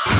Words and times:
Moi 0.00 0.16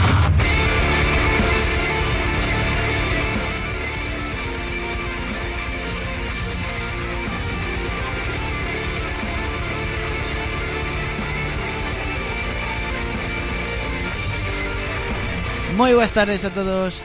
boas 15.96 16.12
tardes 16.12 16.44
a 16.44 16.52
todos. 16.52 17.00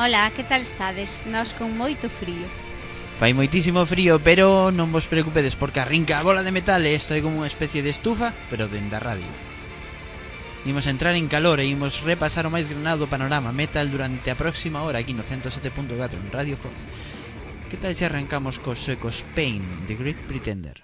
Hola, 0.00 0.32
que 0.32 0.48
tal 0.48 0.64
estades? 0.64 1.28
Nos 1.28 1.52
con 1.52 1.76
moito 1.76 2.08
frío. 2.08 2.48
Fai 3.20 3.36
moitísimo 3.36 3.84
frío, 3.84 4.16
pero 4.24 4.72
non 4.72 4.88
vos 4.88 5.04
preocupedes 5.12 5.60
Porque 5.60 5.84
arrinca 5.84 6.18
a 6.18 6.24
bola 6.24 6.40
de 6.40 6.56
metal 6.56 6.88
e 6.88 6.96
estou 6.96 7.20
como 7.20 7.44
unha 7.44 7.52
especie 7.52 7.84
de 7.84 7.92
estufa 7.92 8.32
Pero 8.48 8.66
dende 8.66 8.96
a 8.96 9.04
radio. 9.04 9.53
Imos 10.64 10.86
entrar 10.86 11.14
en 11.14 11.28
calor 11.28 11.60
e 11.60 11.68
imos 11.68 12.00
repasar 12.00 12.48
o 12.48 12.54
máis 12.54 12.64
granado 12.72 13.04
panorama 13.04 13.52
metal 13.52 13.92
durante 13.92 14.32
a 14.32 14.38
próxima 14.38 14.80
hora 14.80 14.96
aquí 14.96 15.12
no 15.12 15.20
107.4 15.20 16.16
en 16.16 16.32
Radio 16.32 16.56
Foz. 16.56 16.88
Que 17.68 17.76
tal 17.76 17.92
se 17.92 18.08
arrancamos 18.08 18.56
cos 18.56 18.80
suecos 18.80 19.20
Pain, 19.36 19.60
The 19.84 19.94
Great 20.00 20.20
Pretender? 20.24 20.80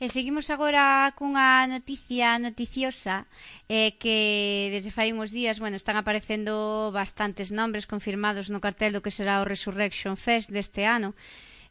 E 0.00 0.08
seguimos 0.08 0.48
agora 0.48 1.12
cunha 1.12 1.68
noticia 1.68 2.40
noticiosa 2.40 3.28
eh, 3.68 4.00
que 4.00 4.72
desde 4.72 4.88
fai 4.96 5.12
uns 5.12 5.28
días 5.28 5.60
bueno, 5.60 5.76
están 5.76 6.00
aparecendo 6.00 6.88
bastantes 6.88 7.52
nombres 7.52 7.84
confirmados 7.84 8.48
no 8.48 8.64
cartel 8.64 8.96
do 8.96 9.04
que 9.04 9.12
será 9.12 9.44
o 9.44 9.48
Resurrection 9.52 10.16
Fest 10.16 10.48
deste 10.56 10.88
ano. 10.88 11.12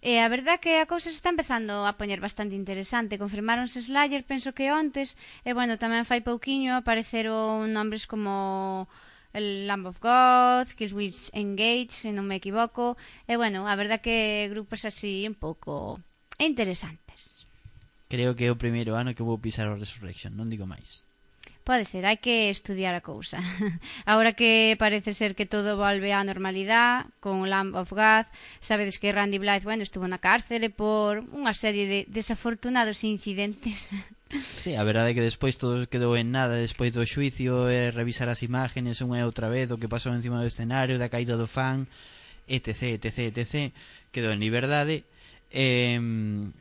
E 0.05 0.21
a 0.21 0.29
verdad 0.29 0.61
que 0.61 0.77
a 0.77 0.85
cousa 0.85 1.09
se 1.09 1.17
está 1.17 1.33
empezando 1.33 1.73
a 1.89 1.97
poñer 1.97 2.21
bastante 2.21 2.53
interesante. 2.53 3.17
Confirmáronse 3.17 3.81
Slayer, 3.81 4.21
penso 4.21 4.53
que 4.53 4.69
ontes, 4.69 5.17
e 5.41 5.51
bueno, 5.57 5.81
tamén 5.81 6.05
fai 6.05 6.21
pouquiño 6.21 6.77
apareceron 6.77 7.73
nombres 7.73 8.05
como 8.05 8.85
el 9.33 9.65
Lamb 9.65 9.89
of 9.89 9.97
God, 9.97 10.69
Killswitch 10.77 11.33
Engage, 11.33 11.89
se 11.89 12.13
non 12.13 12.29
me 12.29 12.37
equivoco. 12.37 12.93
E 13.25 13.41
bueno, 13.41 13.65
a 13.65 13.73
verdad 13.73 14.05
que 14.05 14.45
grupos 14.53 14.85
así 14.85 15.25
un 15.25 15.33
pouco 15.33 15.97
interesante. 16.37 17.08
Creo 18.09 18.33
que 18.33 18.50
é 18.50 18.51
o 18.51 18.57
primeiro 18.57 18.97
ano 18.97 19.13
que 19.13 19.21
vou 19.21 19.38
pisar 19.38 19.69
o 19.69 19.77
Resurrection, 19.77 20.33
non 20.33 20.50
digo 20.50 20.65
máis. 20.65 21.06
Pode 21.61 21.85
ser, 21.85 22.01
hai 22.09 22.17
que 22.17 22.50
estudiar 22.50 22.97
a 22.97 23.06
cousa. 23.06 23.38
Agora 24.09 24.33
que 24.33 24.73
parece 24.81 25.13
ser 25.13 25.38
que 25.38 25.45
todo 25.45 25.77
volve 25.77 26.09
á 26.09 26.25
normalidade 26.25 27.06
con 27.21 27.45
Lamb 27.45 27.77
of 27.77 27.94
God, 27.94 28.25
sabedes 28.57 28.97
que 28.97 29.13
Randy 29.13 29.38
Blythe, 29.38 29.61
bueno, 29.61 29.85
estuvo 29.85 30.09
na 30.09 30.17
cárcere 30.17 30.73
por 30.73 31.21
unha 31.29 31.53
serie 31.53 31.85
de 31.85 32.00
desafortunados 32.09 33.06
incidentes. 33.06 33.94
Sí, 34.29 34.77
a 34.77 34.85
verdade 34.85 35.13
é 35.13 35.17
que 35.17 35.25
despois 35.25 35.57
todo 35.57 35.89
quedou 35.89 36.13
en 36.13 36.29
nada 36.29 36.53
despois 36.57 36.94
do 36.94 37.01
xuicio, 37.01 37.65
e 37.65 37.89
revisar 37.89 38.29
as 38.29 38.45
imágenes 38.45 39.01
unha 39.01 39.21
e 39.21 39.25
outra 39.25 39.50
vez, 39.50 39.73
o 39.73 39.77
que 39.81 39.89
pasou 39.89 40.13
encima 40.13 40.38
do 40.38 40.50
escenario, 40.50 41.01
da 41.01 41.09
caída 41.09 41.33
do 41.33 41.50
fan, 41.50 41.89
etc, 42.45 42.97
etc, 43.01 43.33
etc, 43.33 43.73
quedou 44.13 44.29
en 44.29 44.41
liberdade 44.41 45.06
E, 45.49 45.97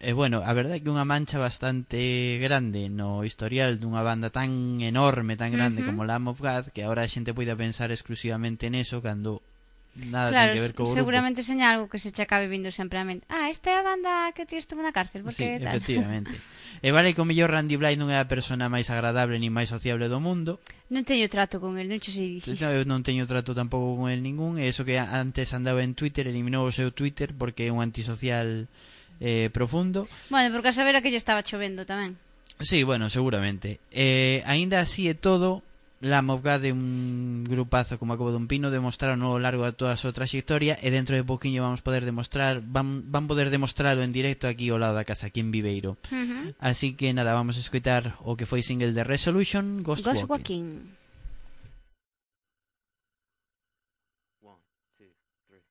e 0.00 0.12
bueno, 0.16 0.40
a 0.40 0.52
verdade 0.56 0.80
é 0.80 0.82
que 0.82 0.88
unha 0.88 1.04
mancha 1.04 1.36
bastante 1.36 2.40
grande 2.40 2.88
no 2.88 3.20
historial 3.20 3.76
dunha 3.76 4.00
banda 4.00 4.32
tan 4.32 4.80
enorme, 4.80 5.36
tan 5.36 5.52
grande 5.52 5.84
uh 5.84 5.84
-huh. 5.84 5.88
como 5.92 6.08
Lamb 6.08 6.32
of 6.32 6.40
God, 6.40 6.72
que 6.72 6.88
agora 6.88 7.04
a 7.04 7.12
xente 7.12 7.36
poida 7.36 7.52
pensar 7.52 7.92
exclusivamente 7.92 8.72
neso 8.72 9.04
cando 9.04 9.44
nada 10.06 10.30
claro, 10.30 10.52
ten 10.52 10.56
que 10.56 10.62
ver 10.62 10.74
co 10.74 10.84
grupo. 10.86 10.94
Seguramente 10.94 11.42
seña 11.42 11.74
algo 11.74 11.90
que 11.90 11.98
se 11.98 12.14
che 12.14 12.22
acabe 12.22 12.46
vindo 12.46 12.70
sempre 12.70 13.02
a 13.02 13.04
mente. 13.04 13.26
Ah, 13.26 13.50
esta 13.50 13.74
é 13.74 13.76
a 13.78 13.82
banda 13.82 14.30
que 14.32 14.46
ti 14.46 14.54
estuvo 14.54 14.78
na 14.80 14.94
cárcel, 14.94 15.26
porque 15.26 15.58
sí, 15.58 15.58
tal. 15.58 15.74
efectivamente. 15.74 16.34
e 16.86 16.88
vale 16.94 17.12
que 17.12 17.20
o 17.20 17.26
mellor 17.26 17.50
Randy 17.50 17.74
Bly 17.74 17.98
non 17.98 18.08
é 18.08 18.22
a 18.22 18.30
persona 18.30 18.70
máis 18.70 18.88
agradable 18.88 19.36
ni 19.42 19.50
máis 19.50 19.68
sociable 19.68 20.06
do 20.06 20.22
mundo. 20.22 20.62
Non 20.88 21.02
teño 21.02 21.26
trato 21.26 21.58
con 21.58 21.76
el, 21.76 21.90
non 21.90 21.98
che 21.98 22.14
sei 22.14 22.38
dicir. 22.38 22.54
No, 22.62 22.70
eu 22.70 22.86
non 22.86 23.02
teño 23.02 23.26
trato 23.26 23.52
tampouco 23.52 23.98
con 23.98 24.08
el 24.08 24.22
ningún, 24.22 24.62
e 24.62 24.70
eso 24.70 24.86
que 24.86 24.96
antes 24.96 25.50
andaba 25.52 25.82
en 25.82 25.98
Twitter, 25.98 26.30
eliminou 26.30 26.64
o 26.64 26.72
seu 26.72 26.94
Twitter 26.94 27.34
porque 27.34 27.66
é 27.66 27.74
un 27.74 27.82
antisocial 27.82 28.70
eh, 29.20 29.50
profundo. 29.50 30.06
Bueno, 30.30 30.54
porque 30.54 30.70
a 30.70 30.76
saber 30.76 30.94
a 30.96 31.02
que 31.02 31.10
lle 31.10 31.20
estaba 31.20 31.42
chovendo 31.42 31.82
tamén. 31.84 32.16
Sí, 32.60 32.82
bueno, 32.82 33.10
seguramente. 33.10 33.78
Eh, 33.92 34.42
aínda 34.46 34.80
así 34.80 35.06
é 35.06 35.14
todo, 35.14 35.62
La 36.00 36.22
Mobgade, 36.22 36.70
un 36.70 37.42
grupazo 37.42 37.98
como 37.98 38.14
a 38.14 38.16
Cobo 38.16 38.30
dun 38.30 38.46
Pino, 38.46 38.70
demostraron 38.70 39.18
ao 39.26 39.42
largo 39.42 39.66
de 39.66 39.74
toda 39.74 39.98
a 39.98 40.00
súa 40.00 40.14
traxectoria 40.14 40.78
e 40.78 40.94
dentro 40.94 41.18
de 41.18 41.26
pouquiño 41.26 41.66
vamos 41.66 41.82
poder 41.82 42.06
demostrar, 42.06 42.62
van, 42.62 43.10
van 43.10 43.26
poder 43.26 43.50
demostrarlo 43.50 44.06
en 44.06 44.14
directo 44.14 44.46
aquí 44.46 44.70
ao 44.70 44.78
lado 44.78 44.94
da 44.94 45.02
casa, 45.02 45.26
aquí 45.26 45.42
en 45.42 45.50
Viveiro. 45.50 45.98
Uh 46.14 46.14
-huh. 46.14 46.46
Así 46.62 46.94
que 46.94 47.10
nada, 47.10 47.34
vamos 47.34 47.58
a 47.58 47.64
escutar 47.66 48.14
o 48.22 48.38
que 48.38 48.46
foi 48.46 48.62
single 48.62 48.94
de 48.94 49.02
Resolution, 49.02 49.82
Ghost, 49.82 50.06
Ghost 50.06 50.30
Walking. 50.30 50.86
Walking. 50.86 50.94
One, 54.46 54.62
two, 54.94 55.10
three. 55.50 55.66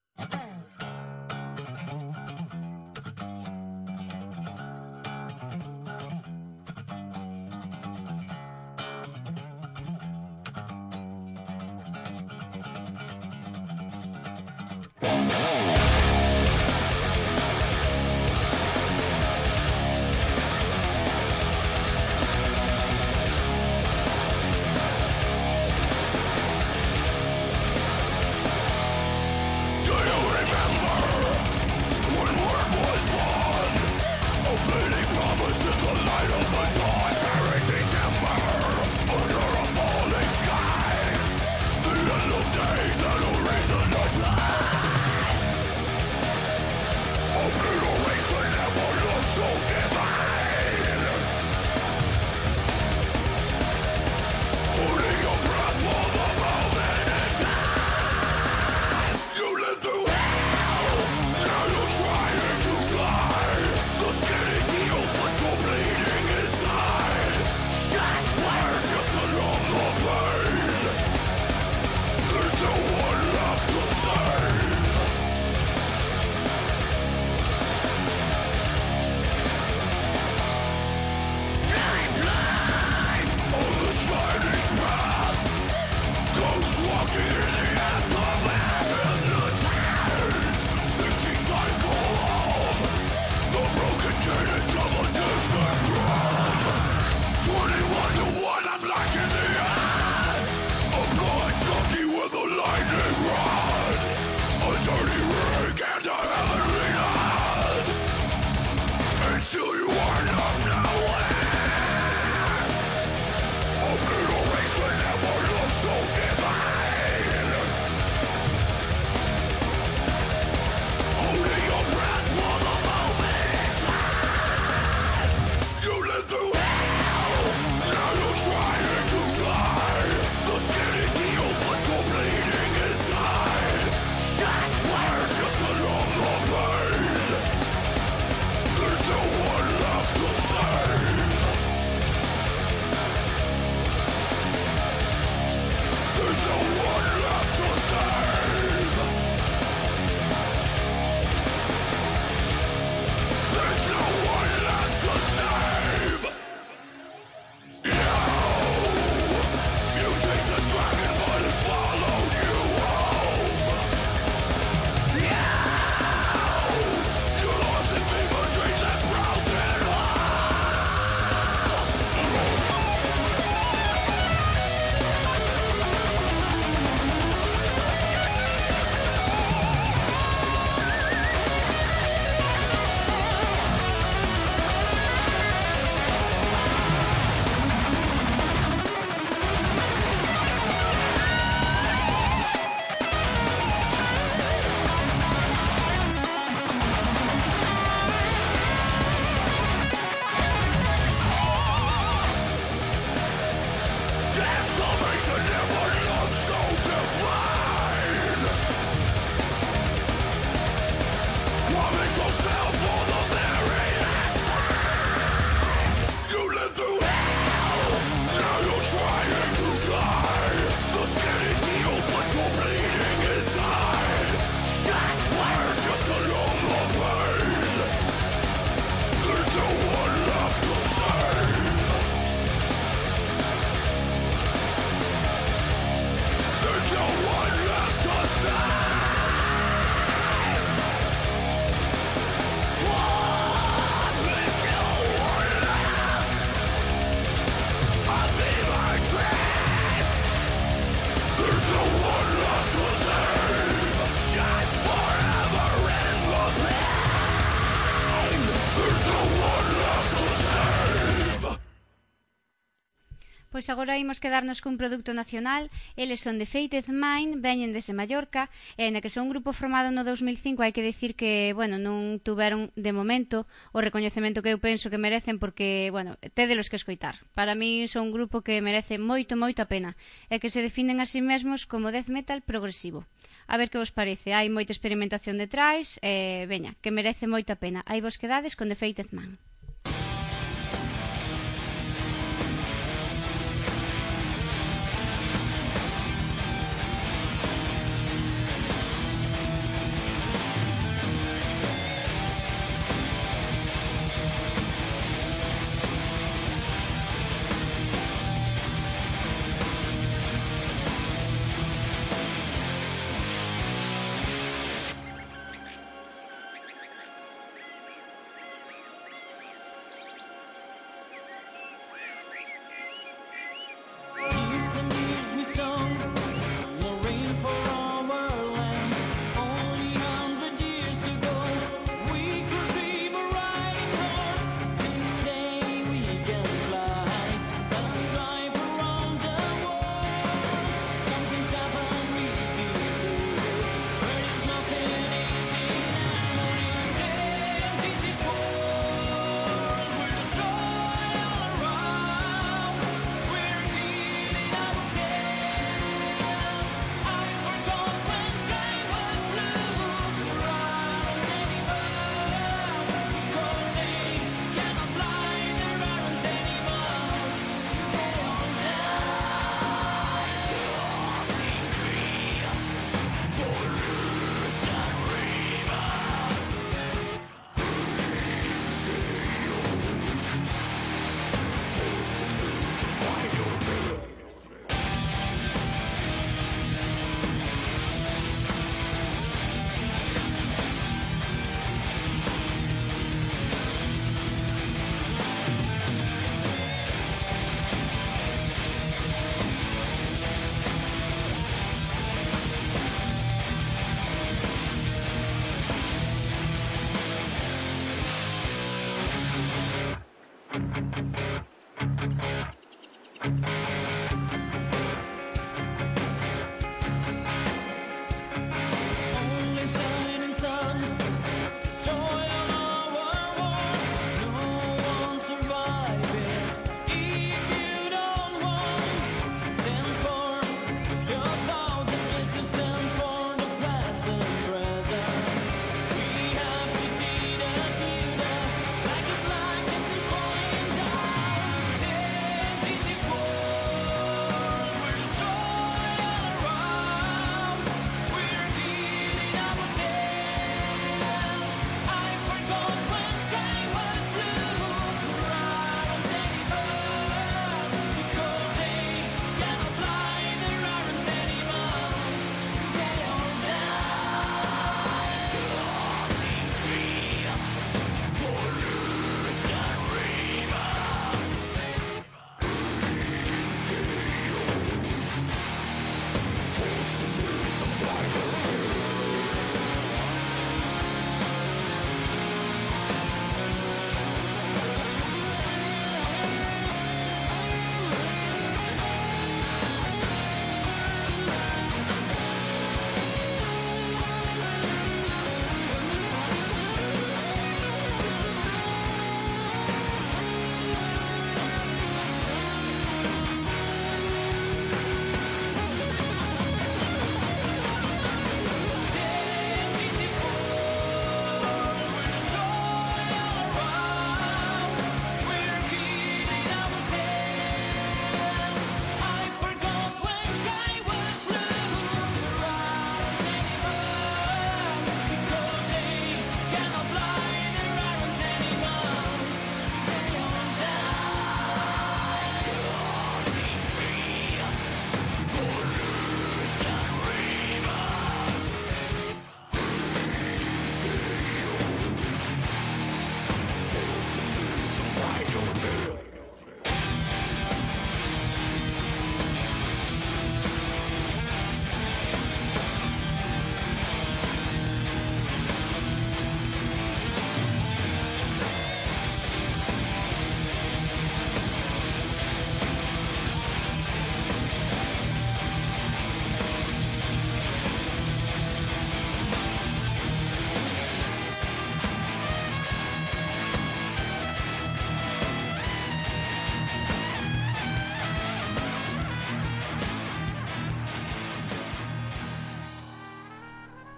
Pois 263.67 263.75
agora 263.75 263.99
imos 263.99 264.23
quedarnos 264.23 264.63
cun 264.63 264.79
produto 264.79 265.11
nacional. 265.11 265.67
Eles 265.99 266.23
son 266.23 266.39
de 266.39 266.47
Fated 266.47 266.87
Mind, 266.87 267.43
veñen 267.43 267.75
desde 267.75 267.91
Mallorca, 267.91 268.47
e 268.79 268.87
na 268.95 269.03
que 269.03 269.11
son 269.11 269.27
un 269.27 269.31
grupo 269.35 269.51
formado 269.51 269.91
no 269.91 270.07
2005, 270.07 270.63
hai 270.63 270.71
que 270.71 270.79
dicir 270.79 271.19
que, 271.19 271.51
bueno, 271.51 271.75
non 271.75 272.23
tuveron 272.23 272.71
de 272.79 272.95
momento 272.95 273.43
o 273.75 273.83
recoñecemento 273.83 274.39
que 274.39 274.55
eu 274.55 274.63
penso 274.63 274.87
que 274.87 274.95
merecen 274.95 275.35
porque, 275.35 275.91
bueno, 275.91 276.15
tédelos 276.31 276.71
que 276.71 276.79
escoitar. 276.79 277.19
Para 277.35 277.59
mí 277.59 277.91
son 277.91 278.07
un 278.07 278.15
grupo 278.15 278.39
que 278.39 278.63
merece 278.63 279.03
moito, 279.03 279.35
moito 279.35 279.59
a 279.59 279.67
pena, 279.67 279.99
e 280.31 280.39
que 280.39 280.47
se 280.47 280.63
definen 280.63 281.03
a 281.03 281.05
sí 281.11 281.19
mesmos 281.19 281.67
como 281.67 281.91
death 281.91 282.07
metal 282.07 282.39
progresivo. 282.47 283.03
A 283.51 283.59
ver 283.59 283.67
que 283.67 283.83
vos 283.83 283.91
parece, 283.91 284.31
hai 284.31 284.47
moita 284.47 284.71
experimentación 284.71 285.35
detrás, 285.35 285.99
e, 285.99 286.47
veña, 286.47 286.79
que 286.79 286.95
merece 286.95 287.27
moito 287.27 287.51
a 287.51 287.59
pena. 287.59 287.83
Hai 287.83 287.99
vos 287.99 288.15
quedades 288.15 288.55
con 288.55 288.71
The 288.71 288.79
Fated 288.79 289.11
Man. 289.11 289.35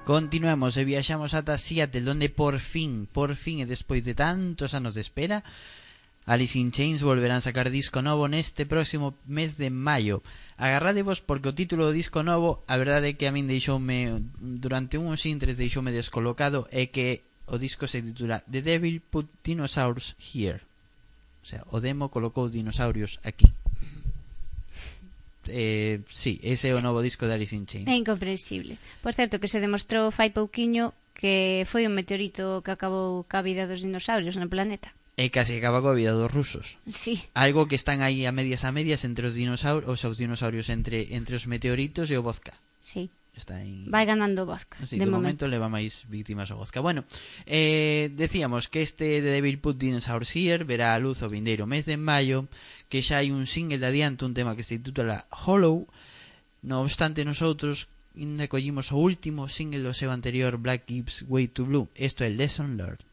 Continuamos 0.09 0.73
e 0.81 0.89
viaxamos 0.89 1.37
ata 1.37 1.61
Seattle, 1.61 2.01
donde 2.01 2.33
por 2.33 2.57
fin, 2.57 3.05
por 3.05 3.37
fin 3.37 3.61
e 3.61 3.69
despois 3.69 4.01
de 4.09 4.17
tantos 4.17 4.73
anos 4.73 4.97
de 4.97 5.05
espera, 5.05 5.45
Alice 6.25 6.57
in 6.57 6.73
Chains 6.73 7.05
volverán 7.05 7.45
sacar 7.45 7.69
disco 7.69 8.01
novo 8.01 8.25
neste 8.25 8.65
próximo 8.65 9.13
mes 9.29 9.61
de 9.61 9.69
maio. 9.69 10.25
Agarradevos 10.57 11.21
porque 11.21 11.53
o 11.53 11.53
título 11.53 11.85
do 11.85 11.93
disco 11.93 12.25
novo, 12.25 12.65
a 12.65 12.73
verdade 12.81 13.13
é 13.13 13.17
que 13.21 13.29
a 13.29 13.31
min 13.31 13.45
deixoume 13.45 14.33
durante 14.41 14.97
uns 14.97 15.29
intres 15.29 15.61
deixoume 15.61 15.93
descolocado 15.93 16.65
é 16.73 16.89
que 16.89 17.21
o 17.45 17.61
disco 17.61 17.85
se 17.85 18.01
titula 18.01 18.41
The 18.49 18.65
Devil 18.65 19.05
Put 19.13 19.29
Dinosaurs 19.45 20.17
Here. 20.17 20.65
O 21.37 21.45
sea, 21.45 21.61
o 21.69 21.77
demo 21.77 22.09
colocou 22.09 22.49
dinosaurios 22.49 23.21
aquí 23.21 23.53
eh, 25.49 26.05
sí, 26.09 26.39
ese 26.45 26.69
é 26.69 26.73
o 26.77 26.81
novo 26.81 27.01
disco 27.01 27.25
de 27.25 27.33
Alice 27.33 27.57
in 27.57 27.65
Chains. 27.65 27.89
É 27.89 27.97
incomprensible. 27.97 28.77
Por 29.01 29.13
certo, 29.13 29.41
que 29.41 29.51
se 29.51 29.59
demostrou 29.59 30.13
fai 30.13 30.29
pouquiño 30.29 30.93
que 31.17 31.67
foi 31.67 31.83
un 31.83 31.97
meteorito 31.97 32.63
que 32.63 32.71
acabou 32.71 33.27
ca 33.27 33.43
vida 33.43 33.67
dos 33.67 33.83
dinosaurios 33.83 34.39
no 34.39 34.47
planeta. 34.47 34.95
E 35.19 35.27
case 35.27 35.59
acaba 35.59 35.83
coa 35.83 35.99
vida 35.99 36.15
dos 36.15 36.31
rusos. 36.31 36.79
Sí. 36.87 37.27
Algo 37.35 37.67
que 37.67 37.75
están 37.75 37.99
aí 37.99 38.23
a 38.23 38.31
medias 38.31 38.63
a 38.63 38.71
medias 38.71 39.03
entre 39.03 39.27
os 39.27 39.35
dinosaurios, 39.35 39.99
os 40.07 40.15
dinosaurios 40.15 40.71
entre 40.71 41.11
entre 41.11 41.35
os 41.35 41.43
meteoritos 41.43 42.07
e 42.07 42.15
o 42.15 42.23
vodka. 42.23 42.55
Sí 42.79 43.11
está 43.35 43.61
en... 43.61 43.89
Vai 43.89 44.05
ganando 44.05 44.45
Bosca, 44.45 44.77
ah, 44.81 44.85
sí, 44.85 44.97
de, 44.97 45.05
de 45.05 45.11
momento. 45.11 45.45
momento 45.45 45.47
leva 45.47 45.69
máis 45.69 46.05
víctimas 46.09 46.51
o 46.51 46.57
Bosca. 46.57 46.79
Bueno, 46.81 47.05
eh, 47.45 48.11
decíamos 48.13 48.67
que 48.67 48.81
este 48.81 49.21
The 49.21 49.31
Devil 49.39 49.59
Put 49.59 49.77
Dinosaurs 49.77 50.35
Here 50.35 50.63
verá 50.63 50.93
a 50.93 50.99
luz 50.99 51.21
o 51.21 51.29
vindeiro 51.29 51.65
mes 51.65 51.85
de 51.85 51.97
maio, 51.97 52.47
que 52.89 53.01
xa 53.01 53.21
hai 53.21 53.31
un 53.31 53.47
single 53.47 53.79
de 53.79 53.87
adianto, 53.87 54.25
un 54.25 54.33
tema 54.33 54.55
que 54.55 54.63
se 54.63 54.79
titula 54.79 55.25
Hollow, 55.29 55.87
no 56.61 56.81
obstante 56.81 57.25
nosotros 57.25 57.89
ainda 58.15 58.47
collimos 58.47 58.91
o 58.91 58.99
último 58.99 59.47
single 59.47 59.83
do 59.83 59.93
seu 59.95 60.11
anterior 60.11 60.59
Black 60.59 60.85
Gibbs 60.87 61.23
Way 61.25 61.55
to 61.55 61.65
Blue, 61.65 61.87
isto 61.95 62.23
é 62.23 62.29
Lesson 62.29 62.75
Learned. 62.75 63.08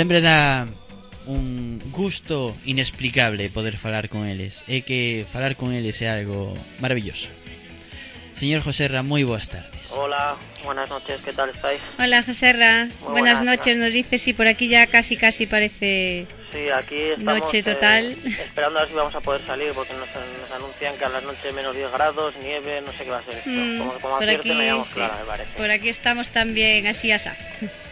Sempre 0.00 0.22
dá 0.22 0.66
un 1.26 1.78
gusto 1.92 2.56
inexplicable 2.64 3.50
poder 3.50 3.76
falar 3.76 4.08
con 4.08 4.24
eles. 4.24 4.64
É 4.64 4.80
que 4.80 5.28
falar 5.28 5.60
con 5.60 5.76
eles 5.76 6.00
é 6.00 6.08
algo 6.08 6.56
maravilloso. 6.80 7.28
Señor 8.32 8.64
Joserra, 8.64 9.04
moi 9.04 9.28
boas 9.28 9.52
tardes. 9.52 9.92
Hola, 9.92 10.40
buenas 10.64 10.88
noches, 10.88 11.20
¿qué 11.20 11.36
tal 11.36 11.52
estáis? 11.52 11.84
Hola, 12.00 12.24
Joserra. 12.24 12.88
Buenas 13.12 13.44
buenas. 13.44 13.60
noches, 13.60 13.76
nos 13.76 13.92
dices 13.92 14.24
y 14.24 14.32
por 14.32 14.48
aquí 14.48 14.72
ya 14.72 14.88
casi 14.88 15.20
casi 15.20 15.44
parece... 15.44 16.24
Sí, 16.48 16.72
aquí 16.72 17.12
estamos 17.20 17.44
Noche 17.44 17.58
eh, 17.60 17.68
total. 17.68 18.04
esperando 18.48 18.80
a 18.80 18.88
ver 18.88 18.88
si 18.88 18.96
vamos 18.96 19.14
a 19.14 19.20
poder 19.20 19.44
salir 19.44 19.68
porque 19.76 19.92
nos, 20.00 20.08
nos 20.16 20.50
anuncian 20.56 20.96
que 20.96 21.04
a 21.04 21.12
la 21.12 21.20
noche 21.20 21.52
menos 21.52 21.76
10 21.76 21.92
grados, 21.92 22.32
nieve, 22.40 22.80
no 22.80 22.90
sé 22.96 23.04
qué 23.04 23.10
va 23.12 23.20
a 23.20 23.22
ser 23.28 23.36
esto. 23.36 23.52
Mm, 23.52 23.78
como 23.84 23.92
como 24.00 24.16
por 24.16 24.24
acierte 24.24 24.48
aquí, 24.48 24.80
sí. 24.80 24.94
clara, 24.94 25.16
me 25.20 25.24
parece. 25.28 25.58
Por 25.60 25.68
aquí 25.68 25.88
estamos 25.92 26.32
también 26.32 26.86
así 26.88 27.12
asá. 27.12 27.36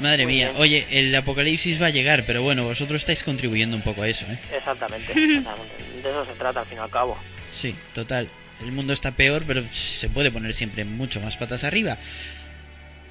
Madre 0.00 0.24
Muy 0.24 0.34
mía, 0.34 0.48
bien. 0.50 0.60
oye, 0.62 0.86
el 0.90 1.14
apocalipsis 1.14 1.80
va 1.80 1.86
a 1.86 1.90
llegar, 1.90 2.24
pero 2.26 2.42
bueno, 2.42 2.64
vosotros 2.64 3.00
estáis 3.02 3.22
contribuyendo 3.24 3.76
un 3.76 3.82
poco 3.82 4.02
a 4.02 4.08
eso, 4.08 4.24
¿eh? 4.30 4.38
Exactamente, 4.56 5.12
exactamente. 5.16 5.74
De 6.02 6.10
eso 6.10 6.24
se 6.24 6.32
trata 6.34 6.60
al 6.60 6.66
fin 6.66 6.78
y 6.78 6.80
al 6.80 6.90
cabo. 6.90 7.16
Sí, 7.52 7.74
total. 7.94 8.28
El 8.60 8.72
mundo 8.72 8.92
está 8.92 9.12
peor, 9.12 9.42
pero 9.46 9.62
se 9.72 10.08
puede 10.08 10.30
poner 10.30 10.54
siempre 10.54 10.84
mucho 10.84 11.20
más 11.20 11.36
patas 11.36 11.64
arriba. 11.64 11.96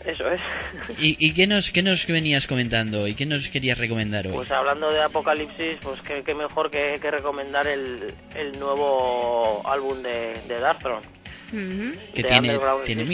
Eso 0.06 0.30
es. 0.32 0.42
¿Y, 1.00 1.18
y 1.24 1.34
qué, 1.34 1.46
nos, 1.46 1.72
qué 1.72 1.84
nos 1.84 2.06
venías 2.08 2.48
comentando 2.48 3.02
hoy? 3.04 3.14
¿Qué 3.16 3.26
nos 3.26 3.50
querías 3.50 3.78
recomendar 3.78 4.26
hoy? 4.28 4.34
Pues 4.34 4.50
hablando 4.52 4.92
de 4.92 5.02
Apocalipsis, 5.04 5.78
pues 5.82 6.02
qué, 6.02 6.24
qué 6.26 6.34
mejor 6.34 6.72
que, 6.72 7.00
que 7.02 7.12
recomendar 7.12 7.68
el, 7.68 8.14
el 8.36 8.58
nuevo 8.60 9.62
álbum 9.68 10.02
de, 10.02 10.34
de. 10.48 10.60
Que 12.16 12.24
tiene- 12.24 12.58
tiene 12.86 13.06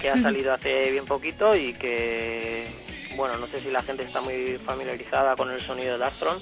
que 0.00 0.10
ha 0.10 0.16
salido 0.16 0.52
hace 0.54 0.90
bien 0.90 1.04
poquito 1.04 1.56
y 1.56 1.74
que, 1.74 2.66
bueno, 3.18 3.36
no 3.36 3.48
sé 3.48 3.60
si 3.60 3.70
la 3.70 3.82
gente 3.82 4.04
está 4.04 4.20
muy 4.20 4.58
familiarizada 4.64 5.34
con 5.36 5.50
el 5.50 5.60
sonido 5.60 5.92
de 5.94 5.98
Darkthrone, 5.98 6.40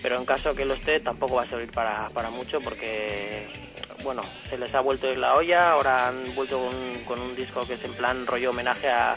pero 0.00 0.16
en 0.16 0.24
caso 0.24 0.54
que 0.54 0.64
lo 0.64 0.74
esté, 0.74 1.00
tampoco 1.00 1.34
va 1.34 1.42
a 1.42 1.46
servir 1.50 1.72
para, 1.72 2.08
para 2.10 2.30
mucho 2.30 2.60
porque, 2.60 3.44
bueno, 4.04 4.22
se 4.48 4.56
les 4.56 4.72
ha 4.74 4.80
vuelto 4.80 5.10
en 5.10 5.20
la 5.20 5.34
olla, 5.34 5.72
ahora 5.72 6.08
han 6.08 6.34
vuelto 6.36 6.58
con, 6.60 7.04
con 7.04 7.20
un 7.20 7.34
disco 7.34 7.66
que 7.66 7.74
es 7.74 7.84
en 7.84 7.94
plan 7.94 8.26
rollo 8.26 8.50
homenaje 8.50 8.88
a, 8.88 9.16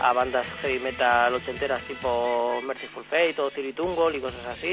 a 0.00 0.12
bandas 0.12 0.46
heavy 0.62 0.78
metal 0.78 1.34
ochenteras 1.34 1.82
tipo 1.82 2.60
Merciful 2.62 3.02
Fate 3.02 3.40
o 3.40 3.50
Tiritungol 3.50 4.14
y 4.14 4.20
cosas 4.20 4.46
así, 4.46 4.68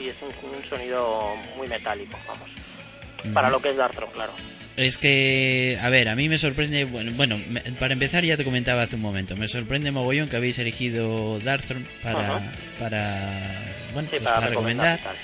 y- 0.00 0.08
es 0.08 0.16
un, 0.22 0.50
un 0.50 0.64
sonido 0.64 1.34
muy 1.58 1.68
metálico, 1.68 2.16
vamos, 2.26 2.48
para 3.34 3.50
lo 3.50 3.60
que 3.60 3.70
es 3.70 3.76
Darkthrone, 3.76 4.12
claro. 4.12 4.32
Es 4.76 4.96
que, 4.96 5.78
a 5.82 5.90
ver, 5.90 6.08
a 6.08 6.16
mí 6.16 6.28
me 6.30 6.38
sorprende, 6.38 6.84
bueno, 6.84 7.12
bueno, 7.16 7.38
me- 7.50 7.60
para 7.78 7.92
empezar 7.92 8.24
ya 8.24 8.38
te 8.38 8.44
comentaba 8.44 8.82
hace 8.82 8.96
un 8.96 9.02
momento, 9.02 9.36
me 9.36 9.46
sorprende 9.46 9.90
mogollón 9.90 10.28
que 10.30 10.36
habéis 10.36 10.58
elegido 10.58 11.38
Darkthrone 11.40 11.84
para, 12.02 12.36
Ajá. 12.36 12.42
para, 12.78 13.20
bueno, 13.92 14.08
Sí, 14.10 14.16
pues 14.18 14.22
para 14.24 14.36
para 14.36 14.46
recomendar 14.48 14.98
recomendar. 14.98 15.22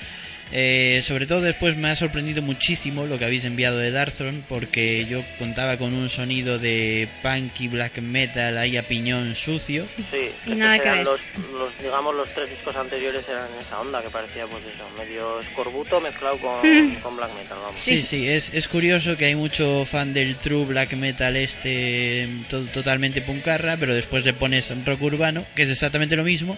Eh, 0.50 1.00
sobre 1.02 1.26
todo 1.26 1.42
después 1.42 1.76
me 1.76 1.90
ha 1.90 1.96
sorprendido 1.96 2.40
muchísimo 2.40 3.04
lo 3.04 3.18
que 3.18 3.26
habéis 3.26 3.44
enviado 3.44 3.76
de 3.76 3.90
Darkthrone 3.90 4.40
porque 4.48 5.04
yo 5.04 5.22
contaba 5.38 5.76
con 5.76 5.92
un 5.92 6.08
sonido 6.08 6.58
de 6.58 7.06
punk 7.22 7.60
y 7.60 7.68
black 7.68 7.98
metal 7.98 8.56
ahí 8.56 8.78
a 8.78 8.82
piñón 8.82 9.34
sucio. 9.34 9.86
Sí, 10.10 10.30
Y 10.46 10.54
nada 10.54 10.76
que 10.78 10.82
eran 10.84 10.96
ver. 10.98 11.06
Los, 11.06 11.20
los, 11.52 11.78
digamos, 11.82 12.14
los 12.14 12.28
tres 12.30 12.48
discos 12.48 12.74
anteriores 12.76 13.28
eran 13.28 13.46
esa 13.60 13.78
onda 13.80 14.02
que 14.02 14.08
parecía, 14.08 14.46
pues 14.46 14.64
eso, 14.64 14.88
medio 14.96 15.38
escorbuto 15.40 16.00
mezclado 16.00 16.38
con, 16.38 16.94
con 17.02 17.16
black 17.18 17.34
metal, 17.34 17.58
vamos. 17.60 17.76
Sí, 17.76 18.02
sí, 18.02 18.26
es, 18.26 18.54
es 18.54 18.68
curioso 18.68 19.18
que 19.18 19.26
hay 19.26 19.34
mucho 19.34 19.84
fan 19.84 20.14
del 20.14 20.34
true 20.36 20.64
black 20.64 20.94
metal 20.94 21.36
este 21.36 22.26
to- 22.48 22.64
totalmente 22.72 23.20
puncarra, 23.20 23.76
pero 23.76 23.94
después 23.94 24.24
le 24.24 24.32
pones 24.32 24.72
rock 24.86 25.02
urbano, 25.02 25.44
que 25.54 25.64
es 25.64 25.68
exactamente 25.70 26.16
lo 26.16 26.24
mismo. 26.24 26.56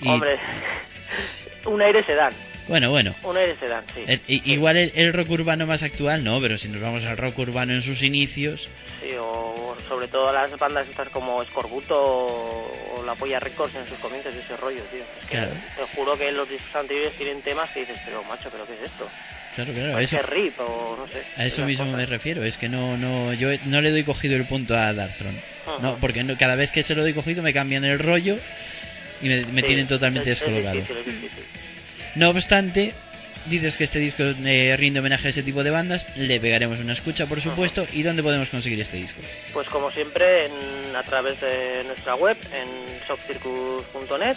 Y, 0.00 0.08
Hombre, 0.08 0.36
un 1.66 1.82
aire 1.82 2.04
se 2.04 2.14
dan, 2.14 2.32
Bueno, 2.68 2.90
bueno. 2.90 3.14
un 3.24 3.36
aire 3.36 3.56
se 3.58 3.66
dan, 3.68 3.84
sí. 3.94 4.04
El- 4.06 4.20
i- 4.28 4.42
igual 4.52 4.76
el, 4.76 4.92
el 4.94 5.12
rock 5.12 5.30
urbano 5.30 5.66
más 5.66 5.82
actual 5.82 6.22
no, 6.22 6.40
pero 6.40 6.56
si 6.58 6.68
nos 6.68 6.80
vamos 6.80 7.04
al 7.04 7.16
rock 7.16 7.38
urbano 7.38 7.72
en 7.74 7.82
sus 7.82 8.02
inicios, 8.02 8.68
Sí, 9.02 9.12
o 9.18 9.74
sobre 9.88 10.08
todo 10.08 10.30
las 10.32 10.56
bandas 10.58 10.86
estas 10.88 11.08
como 11.08 11.42
Escorbuto 11.42 11.96
o 11.98 13.02
La 13.06 13.14
Polla 13.14 13.40
Records 13.40 13.74
en 13.74 13.86
sus 13.88 13.98
comienzos 13.98 14.34
de 14.34 14.40
ese 14.40 14.56
rollo, 14.58 14.82
tío. 14.92 15.00
Es 15.00 15.26
que 15.28 15.36
Claro. 15.36 15.50
Te 15.76 15.96
juro 15.96 16.16
que 16.18 16.30
los 16.32 16.48
discos 16.48 16.76
anteriores 16.76 17.12
tienen 17.14 17.40
temas 17.42 17.70
que 17.70 17.80
dices, 17.80 17.96
pero 18.04 18.22
macho, 18.24 18.50
¿pero 18.50 18.66
qué 18.66 18.74
es 18.74 18.82
esto? 18.90 19.08
claro, 19.56 19.72
claro, 19.72 19.96
a 19.96 20.02
eso, 20.02 20.22
rip 20.22 20.54
o 20.60 20.96
no 20.96 21.06
sé. 21.12 21.22
a 21.40 21.46
eso 21.46 21.64
mismo 21.66 21.86
cosas. 21.86 21.98
me 21.98 22.06
refiero. 22.06 22.44
Es 22.44 22.56
que 22.56 22.68
no, 22.68 22.96
no, 22.98 23.32
yo 23.32 23.48
no 23.66 23.80
le 23.80 23.90
doy 23.90 24.04
cogido 24.04 24.36
el 24.36 24.44
punto 24.44 24.76
a 24.76 24.92
Darkthrone. 24.92 25.38
Ajá. 25.66 25.78
No, 25.82 25.96
porque 25.96 26.22
no- 26.22 26.36
cada 26.38 26.54
vez 26.54 26.70
que 26.70 26.82
se 26.84 26.94
lo 26.94 27.02
doy 27.02 27.14
cogido 27.14 27.42
me 27.42 27.52
cambian 27.52 27.84
el 27.84 27.98
rollo 27.98 28.36
y 29.22 29.28
me, 29.28 29.44
me 29.46 29.60
Sí, 29.62 29.66
tienen 29.66 29.88
totalmente 29.88 30.30
es- 30.30 30.40
es 30.42 30.46
descolocado. 30.46 30.74
difícil, 30.76 30.96
es 30.98 31.06
difícil. 31.06 31.44
No 32.20 32.28
obstante, 32.28 32.92
dices 33.46 33.78
que 33.78 33.84
este 33.84 33.98
disco 33.98 34.22
eh, 34.22 34.76
rinde 34.78 35.00
homenaje 35.00 35.28
a 35.28 35.30
ese 35.30 35.42
tipo 35.42 35.64
de 35.64 35.70
bandas, 35.70 36.04
le 36.16 36.38
pegaremos 36.38 36.78
una 36.80 36.92
escucha, 36.92 37.24
por 37.24 37.40
supuesto. 37.40 37.86
¿Y 37.94 38.02
dónde 38.02 38.22
podemos 38.22 38.50
conseguir 38.50 38.78
este 38.78 38.98
disco? 38.98 39.20
Pues 39.54 39.66
como 39.68 39.90
siempre, 39.90 40.44
en- 40.44 40.94
a 40.96 41.02
través 41.02 41.40
de 41.40 41.82
nuestra 41.86 42.14
web, 42.16 42.36
en 42.52 42.68
shopcircus.net, 43.08 44.36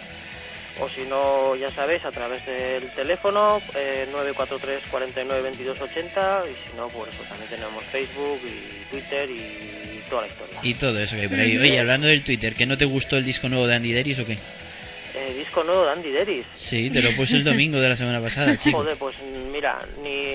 o 0.79 0.87
si 0.87 1.01
no, 1.09 1.55
ya 1.57 1.69
sabéis, 1.69 2.05
a 2.05 2.11
través 2.11 2.45
del 2.45 2.89
teléfono, 2.91 3.61
eh, 3.75 4.07
943 4.13 4.79
49 4.89 5.41
22 5.43 5.81
80, 5.81 6.43
y 6.49 6.53
si 6.71 6.77
no, 6.77 6.87
pues, 6.87 7.09
pues 7.17 7.27
también 7.27 7.49
tenemos 7.49 7.83
Facebook 7.83 8.39
y 8.45 8.89
Twitter 8.91 9.29
y 9.29 9.99
toda 10.09 10.21
la 10.21 10.27
historia. 10.29 10.59
Y 10.63 10.73
todo 10.75 10.97
eso 10.99 11.15
que 11.17 11.23
hay 11.23 11.27
por 11.27 11.37
ahí. 11.39 11.57
Oye, 11.57 11.79
hablando 11.79 12.07
del 12.07 12.23
Twitter, 12.23 12.53
¿que 12.55 12.65
no 12.65 12.77
te 12.77 12.85
gustó 12.85 13.17
el 13.17 13.25
disco 13.25 13.49
nuevo 13.49 13.67
de 13.67 13.75
Andy 13.75 13.91
Deris 13.91 14.19
o 14.19 14.25
qué? 14.25 14.37
Eh, 15.15 15.33
disco 15.37 15.63
nuevo 15.63 15.85
de 15.85 15.91
Andy 15.91 16.09
Deris. 16.09 16.45
Sí, 16.53 16.89
te 16.89 17.01
lo 17.03 17.11
puse 17.11 17.35
el 17.35 17.43
domingo 17.43 17.79
de 17.79 17.87
la 17.89 17.95
semana 17.95 18.19
pasada, 18.19 18.57
chico. 18.59 18.79
Joder, 18.79 18.97
pues 18.97 19.15
mira, 19.51 19.85
ni 20.03 20.33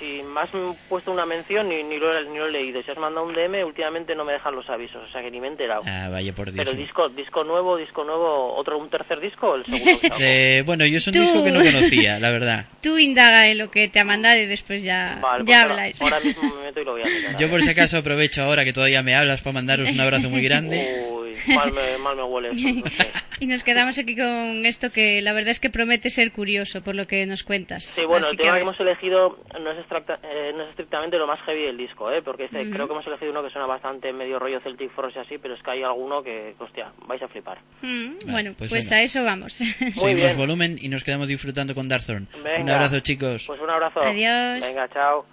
si 0.00 0.22
me 0.24 0.40
has 0.40 0.50
puesto 0.88 1.12
una 1.12 1.24
mención 1.24 1.68
ni, 1.68 1.84
ni, 1.84 1.98
lo, 1.98 2.16
he- 2.18 2.24
ni 2.28 2.36
lo 2.38 2.46
he 2.46 2.50
leído. 2.50 2.82
Si 2.82 2.90
has 2.90 2.98
mandado 2.98 3.24
un 3.26 3.32
DM, 3.34 3.64
últimamente 3.64 4.16
no 4.16 4.24
me 4.24 4.32
dejan 4.32 4.56
los 4.56 4.68
avisos, 4.68 5.08
o 5.08 5.12
sea 5.12 5.22
que 5.22 5.30
ni 5.30 5.38
me 5.40 5.46
he 5.46 5.50
enterado. 5.50 5.82
Ah, 5.86 6.08
vaya 6.10 6.32
por 6.32 6.50
Dios. 6.50 6.56
Pero 6.64 6.72
sí. 6.76 6.82
disco, 6.82 7.08
disco 7.10 7.44
nuevo, 7.44 7.76
disco 7.76 8.02
nuevo, 8.02 8.54
otro, 8.56 8.76
un 8.78 8.90
tercer 8.90 9.20
disco, 9.20 9.50
o 9.50 9.54
el 9.54 9.64
segundo. 9.70 10.00
Eh, 10.18 10.64
bueno, 10.66 10.84
yo 10.84 10.98
es 10.98 11.06
un 11.06 11.12
Tú. 11.14 11.20
disco 11.20 11.44
que 11.44 11.52
no 11.52 11.62
conocía, 11.62 12.18
la 12.18 12.30
verdad. 12.30 12.66
Tú 12.82 12.98
indaga 12.98 13.46
en 13.48 13.58
lo 13.58 13.70
que 13.70 13.86
te 13.88 14.00
ha 14.00 14.04
mandado 14.04 14.36
y 14.40 14.46
después 14.46 14.82
ya, 14.82 15.18
Vale, 15.22 15.44
pues 15.44 15.48
ya 15.54 15.62
ahora, 15.62 15.74
habláis. 15.74 16.02
ahora 16.02 16.18
mismo 16.20 16.42
me 16.56 16.62
meto 16.64 16.80
y 16.80 16.84
lo 16.84 16.92
voy 16.92 17.02
a 17.02 17.06
mirar. 17.06 17.36
Yo 17.36 17.48
por 17.48 17.62
si 17.62 17.70
acaso 17.70 17.98
aprovecho 17.98 18.42
ahora 18.42 18.64
que 18.64 18.72
todavía 18.72 19.02
me 19.04 19.14
hablas 19.14 19.42
para 19.42 19.54
mandaros 19.54 19.92
un 19.92 20.00
abrazo 20.00 20.28
muy 20.28 20.42
grande. 20.42 21.04
Uy, 21.28 21.54
mal 21.54 21.72
me, 21.72 21.98
mal 21.98 22.16
me 22.16 22.22
huele 22.24 22.48
eso, 22.50 22.68
no 22.68 22.86
sé. 22.90 23.08
Y 23.40 23.46
nos 23.46 23.62
quedamos 23.62 23.96
aquí 23.98 24.16
con 24.16 24.66
esto 24.66 24.90
que 24.90 25.22
la 25.22 25.32
verdad 25.32 25.50
es 25.50 25.60
que 25.60 25.70
promete 25.70 26.10
ser 26.10 26.32
curioso 26.32 26.82
por 26.82 26.96
lo 26.96 27.06
que 27.06 27.24
nos 27.24 27.44
cuentas. 27.44 27.84
Sí, 27.84 28.04
bueno, 28.04 28.26
Así 28.26 28.34
el 28.34 28.42
tema 28.42 28.56
que 28.56 28.62
hemos 28.62 28.80
elegido 28.80 29.38
no 29.60 29.70
es, 29.70 29.78
extracta- 29.78 30.18
eh, 30.24 30.50
no 30.56 30.64
es 30.64 30.70
estrictamente 30.70 31.18
lo 31.18 31.28
más 31.28 31.38
heavy 31.42 31.62
del 31.66 31.76
disco, 31.76 32.10
¿eh? 32.10 32.20
Porque 32.20 32.46
este- 32.46 32.68
creo 32.68 32.88
que 32.88 32.94
hemos 32.94 33.06
elegido 33.06 33.30
uno 33.30 33.44
que 33.44 33.50
suena 33.50 33.68
bastante 33.68 34.12
medio 34.12 34.40
rollo 34.40 34.58
Celtic 34.60 34.90
Frost 34.90 35.16
y 35.16 35.20
así, 35.20 35.38
pero 35.38 35.54
es 35.54 35.62
que 35.62 35.70
hay 35.70 35.84
alguno 35.84 36.20
que, 36.20 36.54
hostia, 36.58 36.88
vais 37.06 37.22
a 37.22 37.28
flipar. 37.28 37.58
Mm, 37.82 38.14
bueno, 38.26 38.54
pues 38.58 38.70
pues, 38.70 38.90
a 38.90 39.02
eso 39.02 39.22
vamos. 39.22 39.60
Muy 39.94 40.14
bien. 40.14 40.36
volumen 40.36 40.76
y 40.80 40.88
nos 40.88 41.04
quedamos 41.04 41.28
disfrutando 41.28 41.76
con 41.76 41.86
Darthorn. 41.88 42.26
Un 42.58 42.68
abrazo, 42.70 42.98
chicos. 42.98 43.44
Pues 43.46 43.60
un 43.60 43.70
abrazo. 43.70 44.00
Adiós. 44.02 44.64
Venga, 44.66 44.88
chao. 44.88 45.24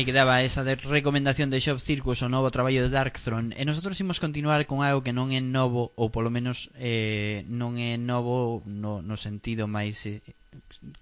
Aí 0.00 0.06
quedaba 0.06 0.40
esa 0.40 0.64
de 0.64 0.76
recomendación 0.76 1.50
de 1.50 1.60
Shop 1.60 1.78
Circus 1.78 2.24
o 2.24 2.32
novo 2.32 2.48
traballo 2.48 2.80
de 2.80 2.88
Darkthrone. 2.88 3.52
E 3.52 3.68
nosotros 3.68 4.00
imos 4.00 4.16
continuar 4.16 4.64
con 4.64 4.80
algo 4.80 5.04
que 5.04 5.12
non 5.12 5.28
é 5.28 5.44
novo 5.44 5.92
ou 5.92 6.08
polo 6.08 6.32
menos 6.32 6.72
eh, 6.80 7.44
non 7.52 7.76
é 7.76 8.00
novo 8.00 8.64
no, 8.64 9.04
no 9.04 9.20
sentido 9.20 9.68
máis 9.68 10.00
eh, 10.08 10.24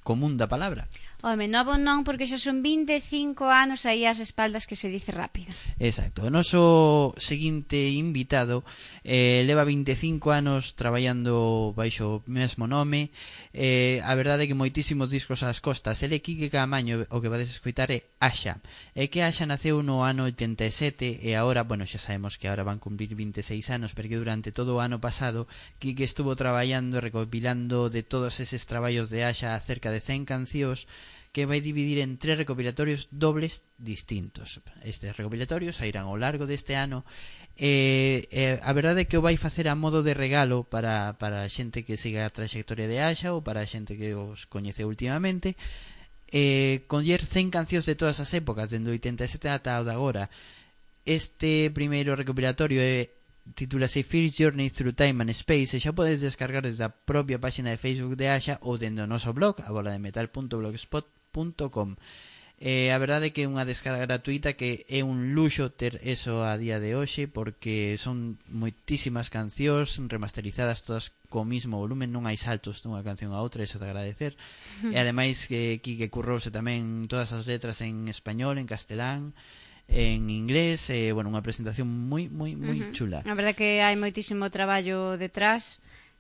común 0.03 0.35
da 0.35 0.51
palabra. 0.51 0.91
Home, 1.21 1.51
novo 1.51 1.75
non, 1.75 2.07
porque 2.07 2.31
xa 2.31 2.39
son 2.39 2.63
25 2.63 3.51
anos 3.51 3.83
aí 3.91 4.07
ás 4.07 4.23
espaldas 4.23 4.71
que 4.71 4.79
se 4.79 4.87
dice 4.87 5.11
rápido. 5.11 5.51
Exacto. 5.83 6.23
O 6.23 6.31
noso 6.31 7.11
seguinte 7.19 7.91
invitado 7.91 8.63
eh, 9.03 9.43
leva 9.43 9.67
25 9.67 10.31
anos 10.31 10.79
traballando 10.79 11.75
baixo 11.75 12.23
o 12.23 12.31
mesmo 12.31 12.71
nome. 12.71 13.11
Eh, 13.51 13.99
a 14.07 14.15
verdade 14.15 14.47
é 14.47 14.49
que 14.49 14.55
moitísimos 14.55 15.11
discos 15.11 15.43
ás 15.43 15.59
costas. 15.59 15.99
Ele 16.07 16.23
Kike 16.23 16.55
Camaño, 16.55 17.03
o 17.11 17.19
que 17.19 17.27
vades 17.27 17.51
escoitar 17.51 17.91
é 17.91 18.07
Asha. 18.23 18.63
É 18.95 19.11
que 19.11 19.19
Asha 19.19 19.43
naceu 19.43 19.83
no 19.83 20.07
ano 20.07 20.31
87 20.31 21.19
e 21.19 21.35
agora, 21.35 21.67
bueno, 21.67 21.83
xa 21.83 21.99
sabemos 21.99 22.39
que 22.39 22.47
agora 22.47 22.63
van 22.63 22.79
cumprir 22.79 23.19
26 23.19 23.75
anos, 23.75 23.91
porque 23.91 24.15
durante 24.15 24.55
todo 24.55 24.79
o 24.79 24.83
ano 24.87 25.03
pasado 25.03 25.51
Kike 25.83 26.07
estuvo 26.07 26.39
traballando 26.39 27.03
e 27.03 27.03
recopilando 27.03 27.91
de 27.91 28.07
todos 28.07 28.39
eses 28.39 28.71
traballos 28.71 29.11
de 29.11 29.27
Asha 29.27 29.59
cerca 29.59 29.91
de 29.91 29.99
100 29.99 30.23
cancións 30.23 30.87
que 31.33 31.47
vai 31.47 31.61
dividir 31.61 32.01
en 32.01 32.17
tres 32.17 32.39
recopilatorios 32.39 33.09
dobles 33.13 33.63
distintos. 33.77 34.61
Estes 34.83 35.17
recopilatorios 35.17 35.77
sairán 35.77 36.09
ao 36.09 36.17
largo 36.17 36.49
deste 36.49 36.75
ano 36.75 37.05
e, 37.59 38.29
eh, 38.33 38.57
eh, 38.57 38.61
a 38.63 38.73
verdade 38.73 39.05
é 39.05 39.09
que 39.09 39.19
o 39.19 39.25
vai 39.25 39.37
facer 39.37 39.69
a 39.69 39.77
modo 39.77 40.03
de 40.03 40.15
regalo 40.15 40.65
para, 40.65 41.19
para 41.19 41.45
a 41.45 41.51
xente 41.51 41.85
que 41.85 42.01
siga 42.01 42.25
a 42.25 42.33
trayectoria 42.33 42.89
de 42.89 43.03
Asha 43.03 43.35
ou 43.35 43.43
para 43.43 43.61
a 43.61 43.69
xente 43.69 43.99
que 43.99 44.15
os 44.15 44.47
coñece 44.47 44.87
últimamente 44.87 45.59
eh, 46.31 46.87
coller 46.87 47.25
100 47.25 47.51
cancións 47.51 47.87
de 47.89 47.99
todas 47.99 48.21
as 48.21 48.31
épocas 48.33 48.71
dende 48.71 48.95
87 48.95 49.49
ata 49.51 49.81
o 49.81 49.85
de 49.85 49.93
agora 49.93 50.31
este 51.03 51.73
primeiro 51.75 52.15
recopilatorio 52.15 52.79
é 52.79 53.11
titúlase 53.57 54.05
First 54.05 54.37
Journey 54.37 54.69
Through 54.69 54.95
Time 54.95 55.25
and 55.25 55.33
Space 55.33 55.77
e 55.77 55.81
xa 55.81 55.97
podedes 55.97 56.23
descargar 56.23 56.63
desde 56.63 56.85
a 56.85 56.93
propia 56.93 57.41
páxina 57.41 57.73
de 57.73 57.81
Facebook 57.81 58.15
de 58.15 58.29
Asha 58.29 58.61
ou 58.61 58.77
dende 58.77 59.01
o 59.01 59.09
noso 59.09 59.33
blog, 59.33 59.59
abolademetal.blogspot.com 59.65 61.18
www.ecosistema.com 61.33 61.97
eh, 62.61 62.91
a 62.91 62.99
verdade 62.99 63.31
é 63.31 63.31
que 63.31 63.47
é 63.47 63.51
unha 63.51 63.63
descarga 63.63 64.03
gratuita 64.03 64.59
que 64.59 64.83
é 64.91 65.07
un 65.07 65.31
luxo 65.31 65.71
ter 65.71 66.03
eso 66.03 66.43
a 66.43 66.59
día 66.59 66.83
de 66.83 66.99
hoxe 66.99 67.31
porque 67.31 67.95
son 68.03 68.35
moitísimas 68.51 69.31
cancións 69.31 69.95
remasterizadas 70.11 70.83
todas 70.83 71.15
co 71.31 71.47
mismo 71.47 71.79
volumen, 71.79 72.11
non 72.11 72.27
hai 72.27 72.35
saltos 72.35 72.83
dunha 72.83 73.07
canción 73.07 73.31
a 73.31 73.39
outra, 73.39 73.63
eso 73.63 73.79
de 73.79 73.87
agradecer. 73.87 74.35
E 74.83 74.99
ademais 74.99 75.47
que 75.47 75.79
Quique 75.79 76.11
currouse 76.11 76.51
tamén 76.51 77.07
todas 77.07 77.31
as 77.31 77.47
letras 77.47 77.79
en 77.79 78.11
español, 78.11 78.59
en 78.59 78.67
castelán, 78.67 79.39
en 79.87 80.27
inglés, 80.27 80.91
eh, 80.91 81.15
bueno, 81.15 81.31
unha 81.31 81.47
presentación 81.47 81.87
moi 81.87 82.27
moi 82.27 82.59
moi 82.59 82.83
uh 82.83 82.91
-huh. 82.91 82.95
chula. 82.97 83.23
A 83.23 83.39
verdade 83.39 83.55
que 83.55 83.87
hai 83.87 83.95
moitísimo 83.95 84.51
traballo 84.51 85.15
detrás 85.15 85.79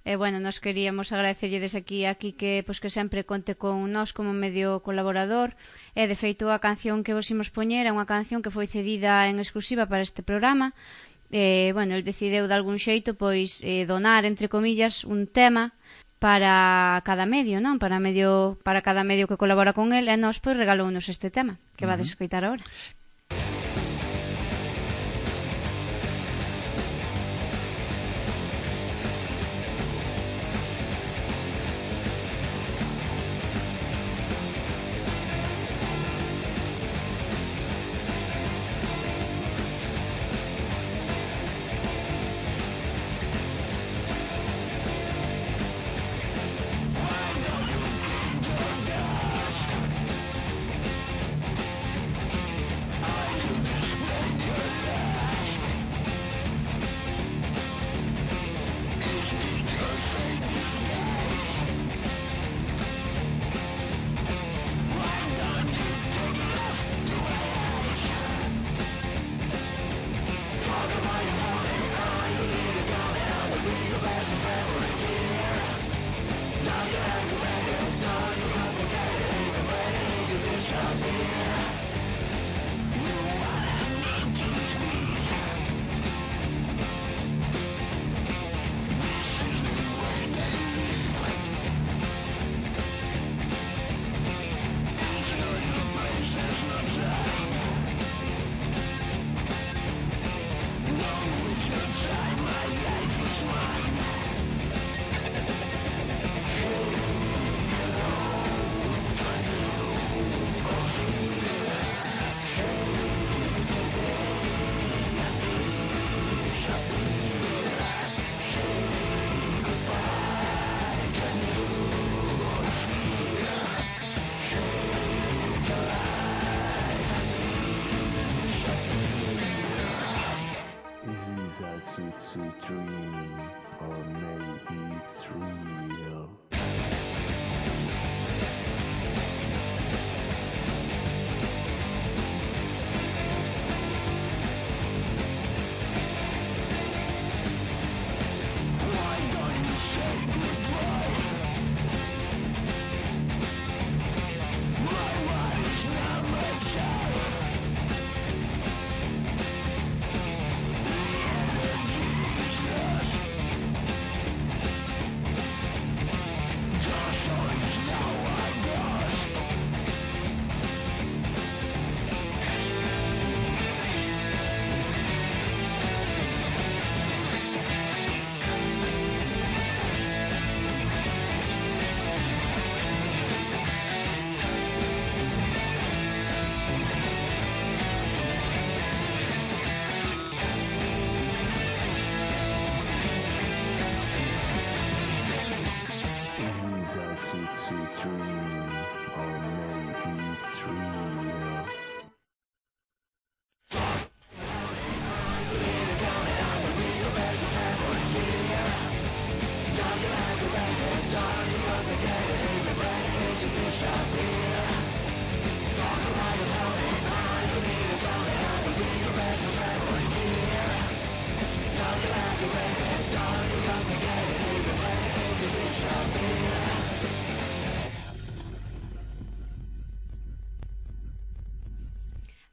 E, 0.08 0.16
bueno, 0.16 0.40
nos 0.40 0.56
queríamos 0.64 1.12
agradecerlle 1.12 1.60
desde 1.60 1.84
aquí 1.84 2.08
a 2.08 2.16
Quique 2.16 2.64
pois, 2.64 2.80
que 2.80 2.88
sempre 2.88 3.28
conte 3.28 3.60
con 3.60 3.76
nós 3.92 4.16
como 4.16 4.32
medio 4.32 4.80
colaborador. 4.80 5.52
E, 5.92 6.08
de 6.08 6.16
feito, 6.16 6.48
a 6.48 6.64
canción 6.64 7.04
que 7.04 7.12
vos 7.12 7.28
imos 7.28 7.52
poñer 7.52 7.84
é 7.84 7.92
unha 7.92 8.08
canción 8.08 8.40
que 8.40 8.48
foi 8.48 8.64
cedida 8.64 9.28
en 9.28 9.36
exclusiva 9.36 9.84
para 9.84 10.00
este 10.00 10.24
programa. 10.24 10.72
E, 11.28 11.76
bueno, 11.76 11.92
el 11.92 12.08
decideu 12.08 12.48
de 12.48 12.56
algún 12.56 12.80
xeito 12.80 13.20
pois 13.20 13.60
eh, 13.60 13.84
donar, 13.84 14.24
entre 14.24 14.48
comillas, 14.48 15.04
un 15.04 15.28
tema 15.28 15.76
para 16.16 17.04
cada 17.04 17.28
medio, 17.28 17.60
non? 17.60 17.76
Para 17.76 18.00
medio 18.00 18.56
para 18.64 18.80
cada 18.80 19.04
medio 19.04 19.28
que 19.28 19.36
colabora 19.36 19.76
con 19.76 19.92
el 19.92 20.08
e 20.08 20.16
nós 20.16 20.40
pois 20.40 20.56
regalounos 20.56 21.12
este 21.12 21.28
tema 21.28 21.60
que 21.76 21.84
uh 21.84 21.92
-huh. 21.92 22.00
vades 22.00 22.08
escoitar 22.08 22.48
agora. 22.48 22.64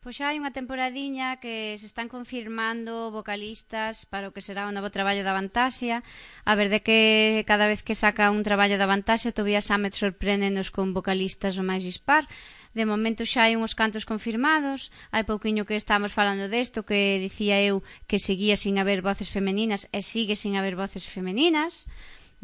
Pois 0.06 0.22
xa 0.22 0.30
hai 0.30 0.38
unha 0.38 0.54
temporadiña 0.54 1.42
que 1.42 1.74
se 1.82 1.90
están 1.90 2.14
confirmando 2.14 3.10
vocalistas 3.10 4.06
para 4.06 4.30
o 4.30 4.34
que 4.38 4.46
será 4.46 4.70
o 4.70 4.76
novo 4.78 4.94
traballo 4.94 5.26
da 5.26 5.34
Vantasia. 5.34 6.06
A 6.46 6.54
verdade 6.54 6.86
que 6.86 7.42
cada 7.50 7.66
vez 7.66 7.82
que 7.82 7.98
saca 7.98 8.30
un 8.30 8.46
traballo 8.46 8.78
da 8.78 8.86
Vantasia, 8.86 9.34
Tobias 9.34 9.66
Samet 9.74 9.98
sorpréndenos 9.98 10.70
con 10.70 10.94
vocalistas 10.94 11.58
o 11.58 11.66
máis 11.66 11.82
dispar. 11.82 12.30
De 12.78 12.86
momento 12.86 13.26
xa 13.26 13.50
hai 13.50 13.58
uns 13.58 13.74
cantos 13.74 14.06
confirmados, 14.06 14.94
hai 15.10 15.26
pouquiño 15.26 15.66
que 15.66 15.74
estamos 15.74 16.14
falando 16.14 16.54
desto 16.54 16.86
que 16.86 17.18
dicía 17.18 17.58
eu 17.66 17.82
que 18.06 18.22
seguía 18.22 18.62
sin 18.62 18.78
haber 18.78 19.02
voces 19.02 19.34
femeninas 19.34 19.90
e 19.90 20.06
sigue 20.06 20.38
sin 20.38 20.54
haber 20.54 20.78
voces 20.78 21.10
femeninas. 21.10 21.90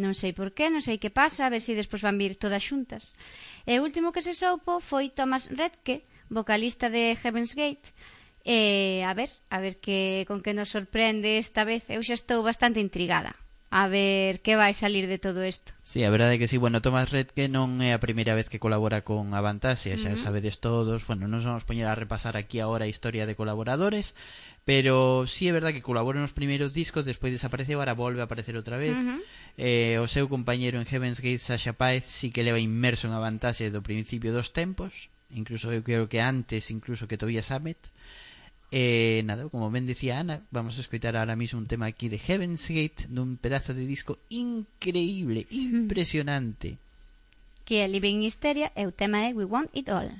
Non 0.02 0.18
sei 0.18 0.34
por 0.34 0.50
qué, 0.58 0.74
non 0.74 0.82
sei 0.82 0.98
que 0.98 1.14
pasa, 1.14 1.46
a 1.46 1.54
ver 1.54 1.62
se 1.62 1.78
si 1.78 1.80
despois 1.80 2.02
van 2.02 2.18
vir 2.18 2.42
todas 2.42 2.66
xuntas. 2.66 3.14
E 3.70 3.78
o 3.78 3.86
último 3.86 4.10
que 4.10 4.26
se 4.26 4.34
soupo 4.34 4.82
foi 4.82 5.14
Thomas 5.14 5.54
Redke, 5.54 6.10
vocalista 6.32 6.90
de 6.90 7.16
Heaven's 7.22 7.54
Gate. 7.54 7.94
E 8.42 9.04
a 9.06 9.14
ver, 9.14 9.30
a 9.54 9.62
ver 9.62 9.78
que 9.78 10.26
con 10.26 10.42
que 10.42 10.58
nos 10.58 10.74
sorprende 10.74 11.38
esta 11.38 11.62
vez. 11.62 11.92
Eu 11.94 12.02
xa 12.02 12.18
estou 12.18 12.42
bastante 12.42 12.82
intrigada. 12.82 13.38
A 13.72 13.88
ver 13.88 14.42
que 14.44 14.60
vai 14.60 14.74
salir 14.74 15.08
de 15.08 15.16
todo 15.16 15.46
isto. 15.48 15.72
Sí, 15.80 16.04
a 16.04 16.12
verdade 16.12 16.36
é 16.36 16.40
que 16.42 16.50
sí, 16.52 16.58
bueno, 16.60 16.84
Tomás 16.84 17.08
Redke 17.08 17.48
non 17.48 17.80
é 17.80 17.96
a 17.96 18.04
primeira 18.04 18.36
vez 18.36 18.52
que 18.52 18.60
colabora 18.60 19.08
con 19.08 19.32
Avantasia, 19.32 19.96
xa 19.96 20.12
uh 20.12 20.18
-huh. 20.18 20.26
sabedes 20.26 20.60
todos, 20.60 21.08
bueno, 21.08 21.32
non 21.32 21.40
vamos 21.40 21.64
poñer 21.64 21.88
a 21.88 21.96
repasar 21.96 22.36
aquí 22.36 22.60
agora 22.60 22.84
a 22.84 22.92
historia 22.92 23.24
de 23.24 23.38
colaboradores, 23.38 24.12
pero 24.68 25.24
sí 25.24 25.48
é 25.48 25.56
verdade 25.56 25.72
que 25.72 25.88
colaborou 25.88 26.20
nos 26.20 26.36
primeiros 26.36 26.76
discos, 26.76 27.08
despois 27.08 27.32
desapareceu, 27.32 27.80
ahora 27.80 27.96
volve 27.96 28.20
a 28.20 28.28
aparecer 28.28 28.60
outra 28.60 28.76
vez. 28.76 28.98
Uh 28.98 29.08
-huh. 29.08 29.20
eh, 29.56 30.04
o 30.04 30.08
seu 30.12 30.28
compañeiro 30.28 30.76
en 30.76 30.90
Heaven's 30.90 31.24
Gate, 31.24 31.40
Sasha 31.40 31.72
Paez, 31.72 32.04
sí 32.10 32.28
que 32.28 32.44
leva 32.44 32.60
inmerso 32.60 33.08
en 33.08 33.16
Avantasia 33.16 33.72
do 33.72 33.86
principio 33.86 34.36
dos 34.36 34.52
tempos, 34.52 35.11
incluso 35.34 35.72
eu 35.72 35.84
creo 35.84 36.08
que 36.08 36.20
antes 36.20 36.72
incluso 36.72 37.08
que 37.08 37.18
Tobias 37.18 37.48
Sammet 37.48 37.92
E 38.72 39.20
eh, 39.20 39.24
nada, 39.28 39.52
como 39.52 39.68
ben 39.68 39.84
decía 39.84 40.24
Ana, 40.24 40.48
vamos 40.48 40.80
a 40.80 40.82
escoitar 40.82 41.20
ahora 41.20 41.36
mismo 41.36 41.60
un 41.60 41.68
tema 41.68 41.92
aquí 41.92 42.08
de 42.08 42.16
Heaven's 42.16 42.72
Gate, 42.72 43.12
dun 43.12 43.36
pedazo 43.36 43.76
de 43.76 43.84
disco 43.84 44.24
increíble, 44.32 45.44
impresionante. 45.52 46.80
Que 47.68 47.84
é 47.84 47.92
Living 47.92 48.24
Hysteria 48.24 48.72
e 48.72 48.88
o 48.88 48.96
tema 48.96 49.28
é 49.28 49.36
We 49.36 49.44
Want 49.44 49.76
It 49.76 49.92
All. 49.92 50.16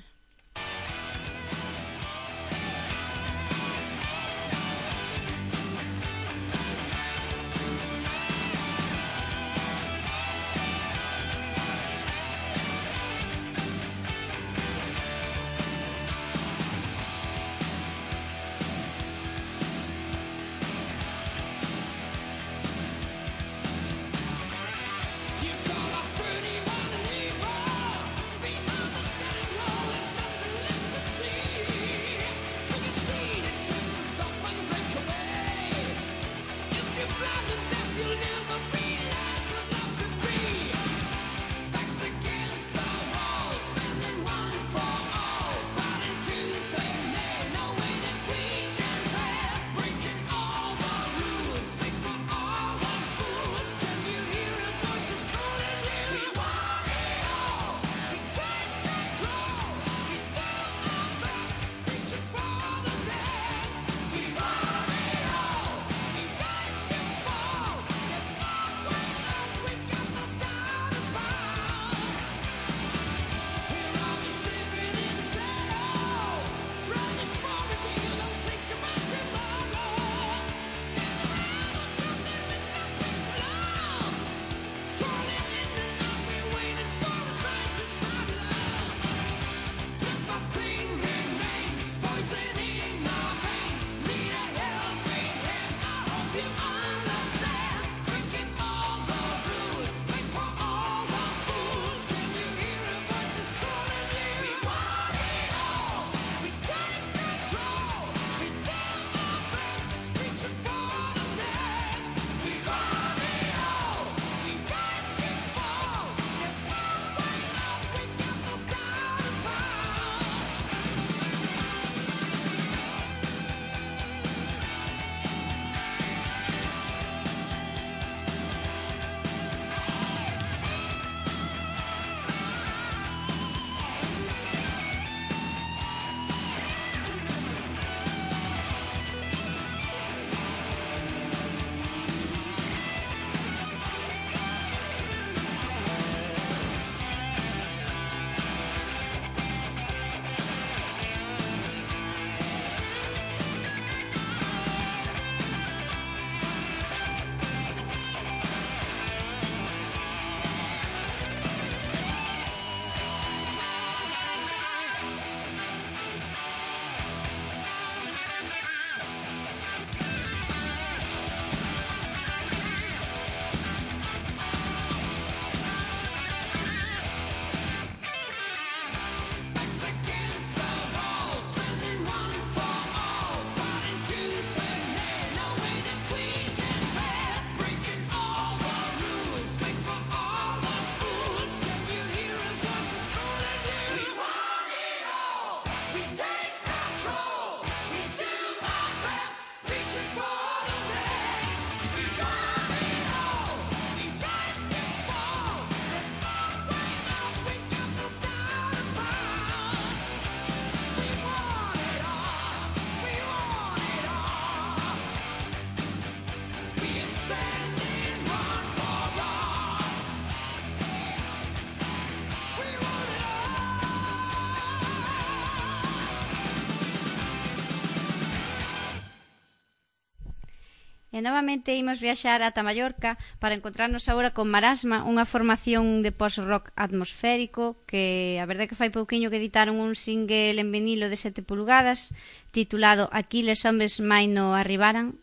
novamente 231.22 231.78
imos 231.78 232.02
viaxar 232.02 232.42
ata 232.42 232.66
Mallorca 232.66 233.16
para 233.38 233.54
encontrarnos 233.54 234.10
agora 234.10 234.34
con 234.34 234.50
Marasma, 234.50 235.06
unha 235.06 235.22
formación 235.22 236.02
de 236.02 236.10
post-rock 236.10 236.74
atmosférico 236.74 237.78
que 237.86 238.36
a 238.42 238.44
verdade 238.50 238.66
que 238.66 238.76
fai 238.76 238.90
pouquiño 238.90 239.30
que 239.30 239.38
editaron 239.38 239.78
un 239.78 239.94
single 239.94 240.58
en 240.58 240.68
vinilo 240.74 241.06
de 241.06 241.16
7 241.16 241.46
pulgadas 241.46 242.10
titulado 242.50 243.08
Aquí 243.14 243.46
les 243.46 243.62
hombres 243.62 244.02
mai 244.02 244.26
no 244.26 244.58
arribaran, 244.58 245.16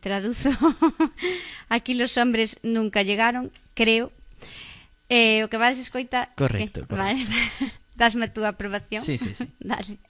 traduzo 0.00 0.50
Aquí 1.68 1.94
los 1.94 2.16
hombres 2.16 2.58
nunca 2.64 3.04
llegaron, 3.04 3.52
creo. 3.76 4.10
Eh, 5.12 5.44
o 5.44 5.52
que 5.52 5.60
vades 5.60 5.78
escoita... 5.78 6.32
Correcto, 6.40 6.80
eh, 6.80 6.86
correcto. 6.88 6.96
Vale. 6.96 7.72
Dasme 7.94 8.26
a 8.26 8.32
túa 8.32 8.56
aprobación? 8.56 9.04
Sí, 9.04 9.18
sí, 9.20 9.36
sí. 9.36 9.46
Dale. 9.60 10.00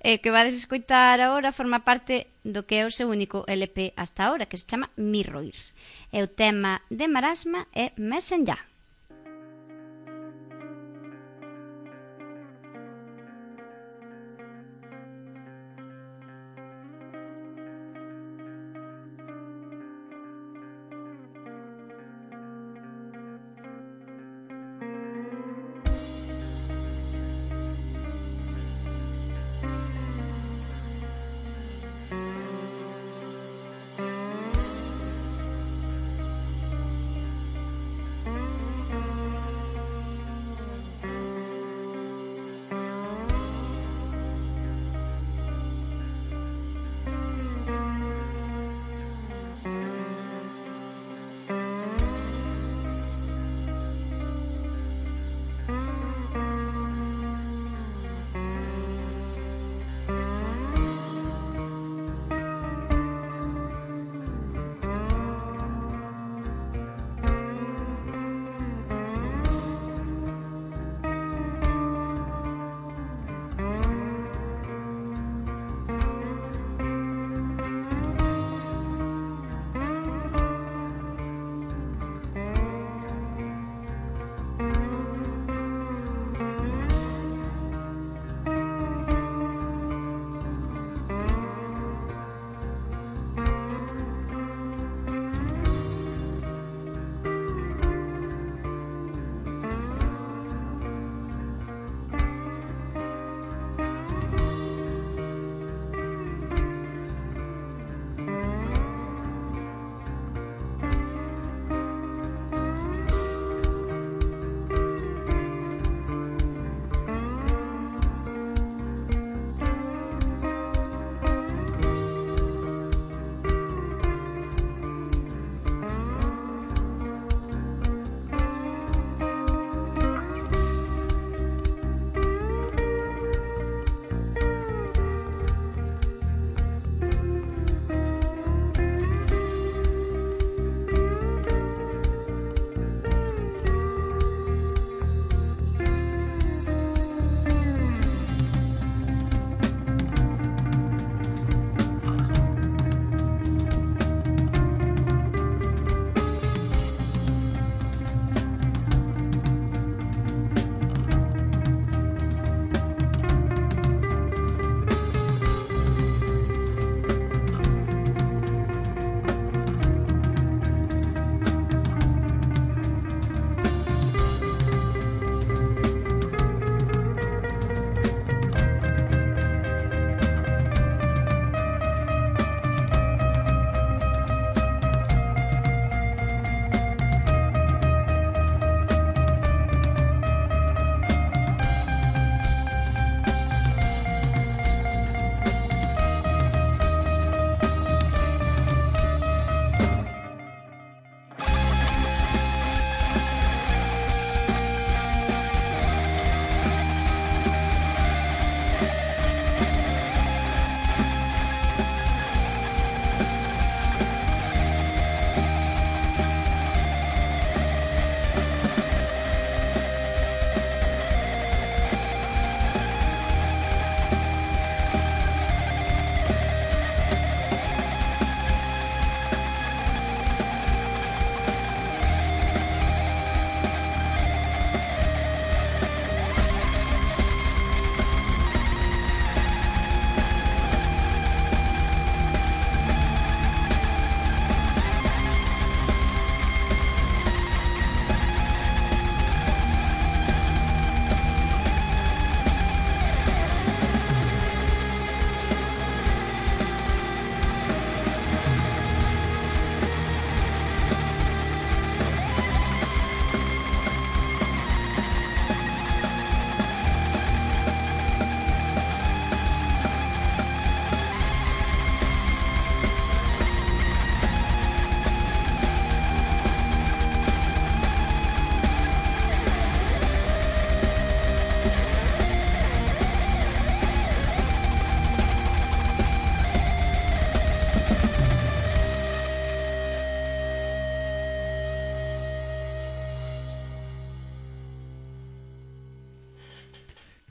Eh, 0.00 0.18
que 0.18 0.32
vades 0.32 0.56
escoitar 0.56 1.20
agora 1.20 1.52
forma 1.52 1.84
parte 1.84 2.32
do 2.42 2.64
que 2.66 2.80
é 2.80 2.84
o 2.88 2.94
seu 2.94 3.12
único 3.12 3.44
LP 3.46 3.92
hasta 3.94 4.26
agora, 4.26 4.48
que 4.48 4.56
se 4.56 4.66
chama 4.66 4.90
Mirroir. 4.96 5.54
E 6.10 6.18
o 6.24 6.28
tema 6.28 6.82
de 6.90 7.06
Marasma 7.06 7.68
é 7.76 7.92
Messenger. 8.00 8.71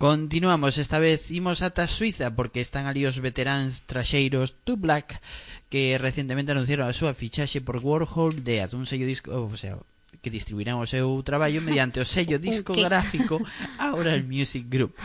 Continuamos, 0.01 0.79
esta 0.79 0.97
vez 0.97 1.29
imos 1.29 1.61
ata 1.61 1.85
Suiza 1.85 2.33
porque 2.33 2.57
están 2.57 2.89
ali 2.89 3.05
os 3.05 3.21
veteráns 3.21 3.85
traxeiros 3.85 4.57
To 4.65 4.73
Black 4.73 5.21
que 5.69 5.93
recentemente 6.01 6.49
anunciaron 6.57 6.89
a 6.89 6.97
súa 6.97 7.13
fichaxe 7.13 7.61
por 7.61 7.77
Warhol 7.85 8.41
de 8.41 8.65
un 8.73 8.89
sello 8.89 9.05
disco, 9.05 9.29
o 9.29 9.53
sea, 9.53 9.77
que 10.25 10.33
distribuirán 10.33 10.81
o 10.81 10.89
seu 10.89 11.05
traballo 11.21 11.61
mediante 11.61 12.01
o 12.01 12.09
sello 12.09 12.41
discográfico 12.49 13.45
Aural 13.77 14.25
Music 14.25 14.65
Group. 14.65 14.97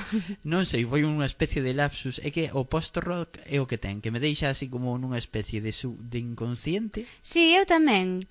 Non 0.48 0.64
sei, 0.64 0.88
foi 0.88 1.04
unha 1.04 1.28
especie 1.28 1.60
de 1.60 1.76
lapsus, 1.76 2.16
é 2.24 2.32
que 2.32 2.48
o 2.56 2.64
post-rock 2.64 3.36
é 3.44 3.60
o 3.60 3.68
que 3.68 3.76
ten, 3.76 4.00
que 4.00 4.08
me 4.08 4.16
deixa 4.16 4.48
así 4.48 4.72
como 4.72 4.96
nunha 4.96 5.20
especie 5.20 5.60
de, 5.60 5.76
su, 5.76 6.00
de 6.00 6.24
inconsciente. 6.24 7.04
Si, 7.20 7.52
sí, 7.52 7.52
eu 7.52 7.68
tamén. 7.68 8.24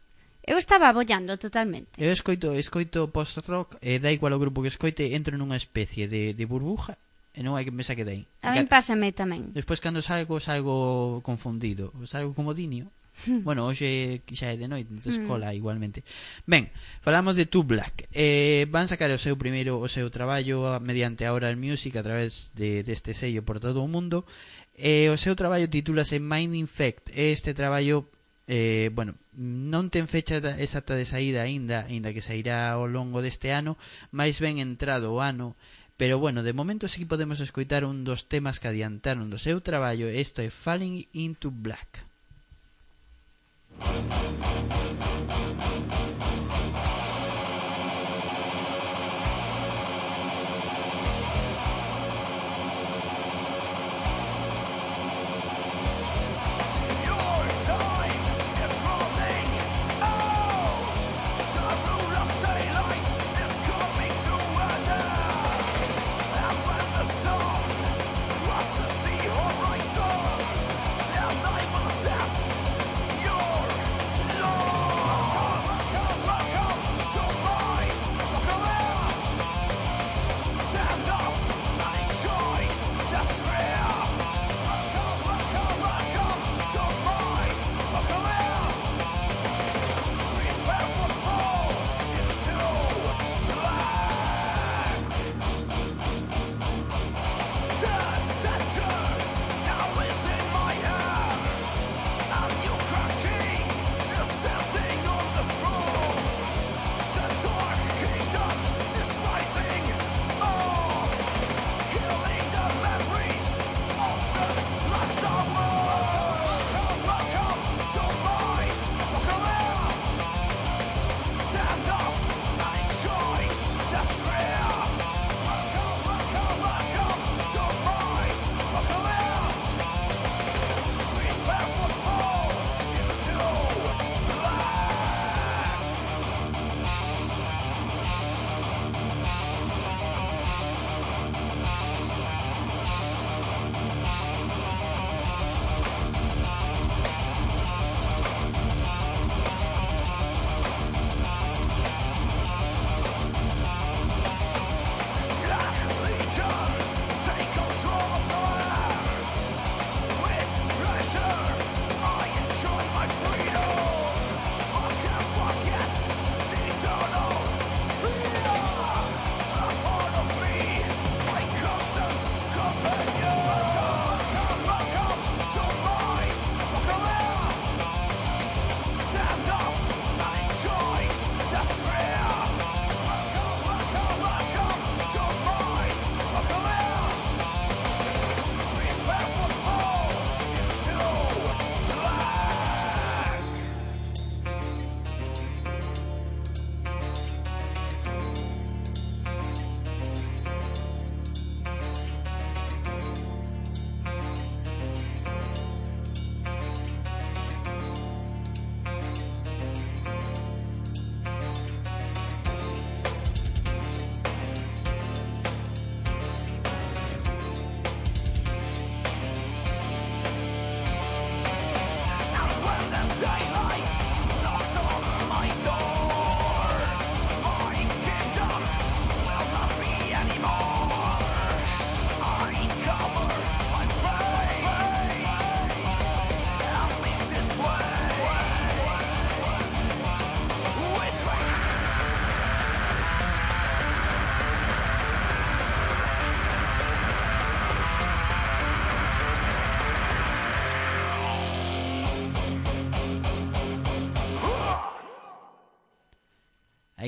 Eu 0.45 0.61
estaba 0.61 0.89
abollando 0.89 1.37
totalmente. 1.41 1.97
Eu 1.97 2.13
escoito, 2.13 2.53
escoito 2.53 3.09
post-rock 3.09 3.81
e 3.81 3.97
da 3.97 4.13
igual 4.13 4.37
o 4.37 4.39
grupo 4.39 4.61
que 4.61 4.69
escoite, 4.69 5.17
entro 5.17 5.33
nunha 5.41 5.57
especie 5.57 6.05
de, 6.05 6.37
de 6.37 6.45
burbuja 6.45 7.01
e 7.33 7.41
non 7.41 7.57
hai 7.57 7.65
que 7.65 7.73
me 7.73 7.81
saque 7.81 8.05
dai. 8.05 8.29
A 8.45 8.53
min 8.53 8.69
pásame 8.69 9.09
tamén. 9.09 9.49
Despois 9.51 9.81
cando 9.81 10.05
salgo, 10.05 10.37
salgo 10.37 11.19
confundido. 11.25 11.89
Salgo 12.05 12.37
como 12.37 12.53
Dinio. 12.53 12.93
bueno, 13.47 13.65
hoxe 13.65 14.21
xa 14.37 14.53
é 14.53 14.59
de 14.59 14.67
noite, 14.69 14.91
entonces 14.91 15.17
mm. 15.17 15.25
escola 15.25 15.49
cola 15.49 15.57
igualmente. 15.57 16.05
Ben, 16.45 16.69
falamos 17.01 17.35
de 17.35 17.49
Two 17.49 17.65
Black. 17.65 18.05
Eh, 18.13 18.69
van 18.69 18.85
sacar 18.85 19.09
o 19.09 19.17
seu 19.17 19.35
primeiro 19.41 19.81
o 19.81 19.87
seu 19.89 20.13
traballo 20.13 20.77
mediante 20.77 21.25
a 21.25 21.33
Oral 21.33 21.57
Music 21.57 21.97
a 21.97 22.05
través 22.05 22.53
de 22.53 22.85
deste 22.85 23.11
de 23.11 23.19
sello 23.19 23.41
por 23.41 23.57
todo 23.57 23.81
o 23.81 23.89
mundo. 23.89 24.29
E 24.77 25.07
eh, 25.07 25.11
o 25.11 25.17
seu 25.17 25.33
traballo 25.33 25.65
titúlase 25.67 26.21
Mind 26.21 26.53
Infect. 26.53 27.09
Este 27.17 27.57
traballo 27.57 28.07
Eh, 28.47 28.91
bueno, 28.93 29.17
non 29.33 29.89
ten 29.89 30.05
fecha 30.05 30.37
exacta 30.61 30.93
de 30.93 31.09
saída 31.09 31.41
aínda, 31.41 31.89
aínda 31.89 32.13
que 32.13 32.21
sairá 32.21 32.69
ao 32.77 32.85
longo 32.85 33.25
deste 33.25 33.49
ano, 33.49 33.73
máis 34.13 34.37
ben 34.37 34.61
entrado 34.61 35.17
o 35.17 35.21
ano, 35.21 35.57
pero 35.97 36.21
bueno, 36.21 36.45
de 36.45 36.53
momento 36.53 36.85
sí 36.85 37.01
que 37.01 37.09
podemos 37.09 37.41
escoitar 37.41 37.89
un 37.89 38.05
dos 38.05 38.29
temas 38.29 38.61
que 38.61 38.69
adiantaron 38.69 39.33
do 39.33 39.41
seu 39.41 39.65
traballo, 39.65 40.13
isto 40.13 40.45
é 40.45 40.53
Falling 40.53 41.09
into 41.17 41.49
Black. 41.49 42.05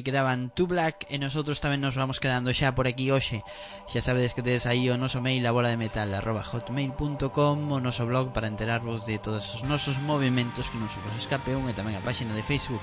quedaban 0.08 0.56
Two 0.56 0.72
Black 0.72 1.04
e 1.12 1.20
nosotros 1.20 1.60
tamén 1.60 1.84
nos 1.84 2.00
vamos 2.00 2.24
quedando 2.24 2.56
xa 2.56 2.72
por 2.72 2.88
aquí 2.88 3.12
hoxe. 3.12 3.44
Xa 3.92 4.00
sabedes 4.00 4.32
que 4.32 4.40
tedes 4.40 4.64
aí 4.64 4.88
o 4.88 4.96
noso 4.96 5.20
mail 5.20 5.44
a 5.44 5.52
bola 5.52 5.68
de 5.68 5.76
metal 5.76 6.08
arroba 6.16 6.48
hotmail.com 6.48 7.58
o 7.68 7.78
noso 7.84 8.08
blog 8.08 8.32
para 8.32 8.48
enterarvos 8.48 9.04
de 9.04 9.20
todos 9.20 9.44
os 9.60 9.68
nosos 9.68 10.00
movimentos 10.00 10.72
que 10.72 10.80
non 10.80 10.88
se 10.88 11.04
vos 11.04 11.12
escape 11.20 11.52
un 11.60 11.68
e 11.68 11.76
tamén 11.76 12.00
a 12.00 12.06
páxina 12.08 12.32
de 12.32 12.40
Facebook 12.40 12.80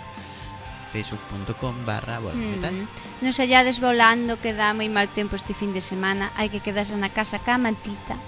facebook.com 0.93 1.73
barra 1.89 2.21
bola 2.21 2.37
de 2.37 2.61
metal. 2.61 2.77
Mm-hmm. 2.77 3.25
Mm. 3.25 3.25
Nos 3.25 3.41
hallades 3.41 3.81
volando 3.81 4.37
que 4.37 4.53
dá 4.53 4.77
moi 4.77 4.93
mal 4.93 5.09
tempo 5.09 5.33
este 5.41 5.57
fin 5.57 5.73
de 5.73 5.81
semana 5.81 6.29
hai 6.37 6.53
que 6.53 6.61
quedarse 6.61 6.93
na 6.93 7.09
casa 7.09 7.41
ca 7.41 7.57
mantita 7.57 8.21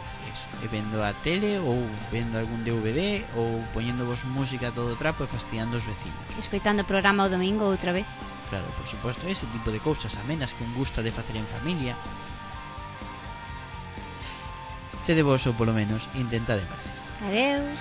e 0.64 0.66
vendo 0.72 1.04
a 1.04 1.12
tele 1.12 1.60
ou 1.60 1.84
vendo 2.08 2.40
algún 2.40 2.64
DVD 2.64 3.20
ou 3.36 3.60
poñéndovos 3.76 4.24
música 4.32 4.72
a 4.72 4.74
todo 4.74 4.96
trapo 4.96 5.24
e 5.24 5.28
fastiando 5.28 5.76
os 5.76 5.84
vecinos. 5.84 6.16
Escoitando 6.40 6.82
o 6.82 6.88
programa 6.88 7.28
o 7.28 7.32
domingo 7.32 7.68
outra 7.68 7.92
vez 7.92 8.08
claro, 8.48 8.66
por 8.76 8.86
suposto, 8.86 9.26
ese 9.26 9.46
tipo 9.46 9.70
de 9.70 9.80
cousas 9.80 10.16
amenas 10.18 10.52
que 10.52 10.64
un 10.64 10.74
gusta 10.74 11.02
de 11.02 11.12
facer 11.12 11.36
en 11.36 11.46
familia. 11.46 11.96
Sede 15.00 15.22
vos 15.22 15.46
ou 15.46 15.54
polo 15.54 15.70
menos 15.70 16.10
intentade 16.18 16.66
parecer. 16.66 16.94
Adeus. 17.22 17.80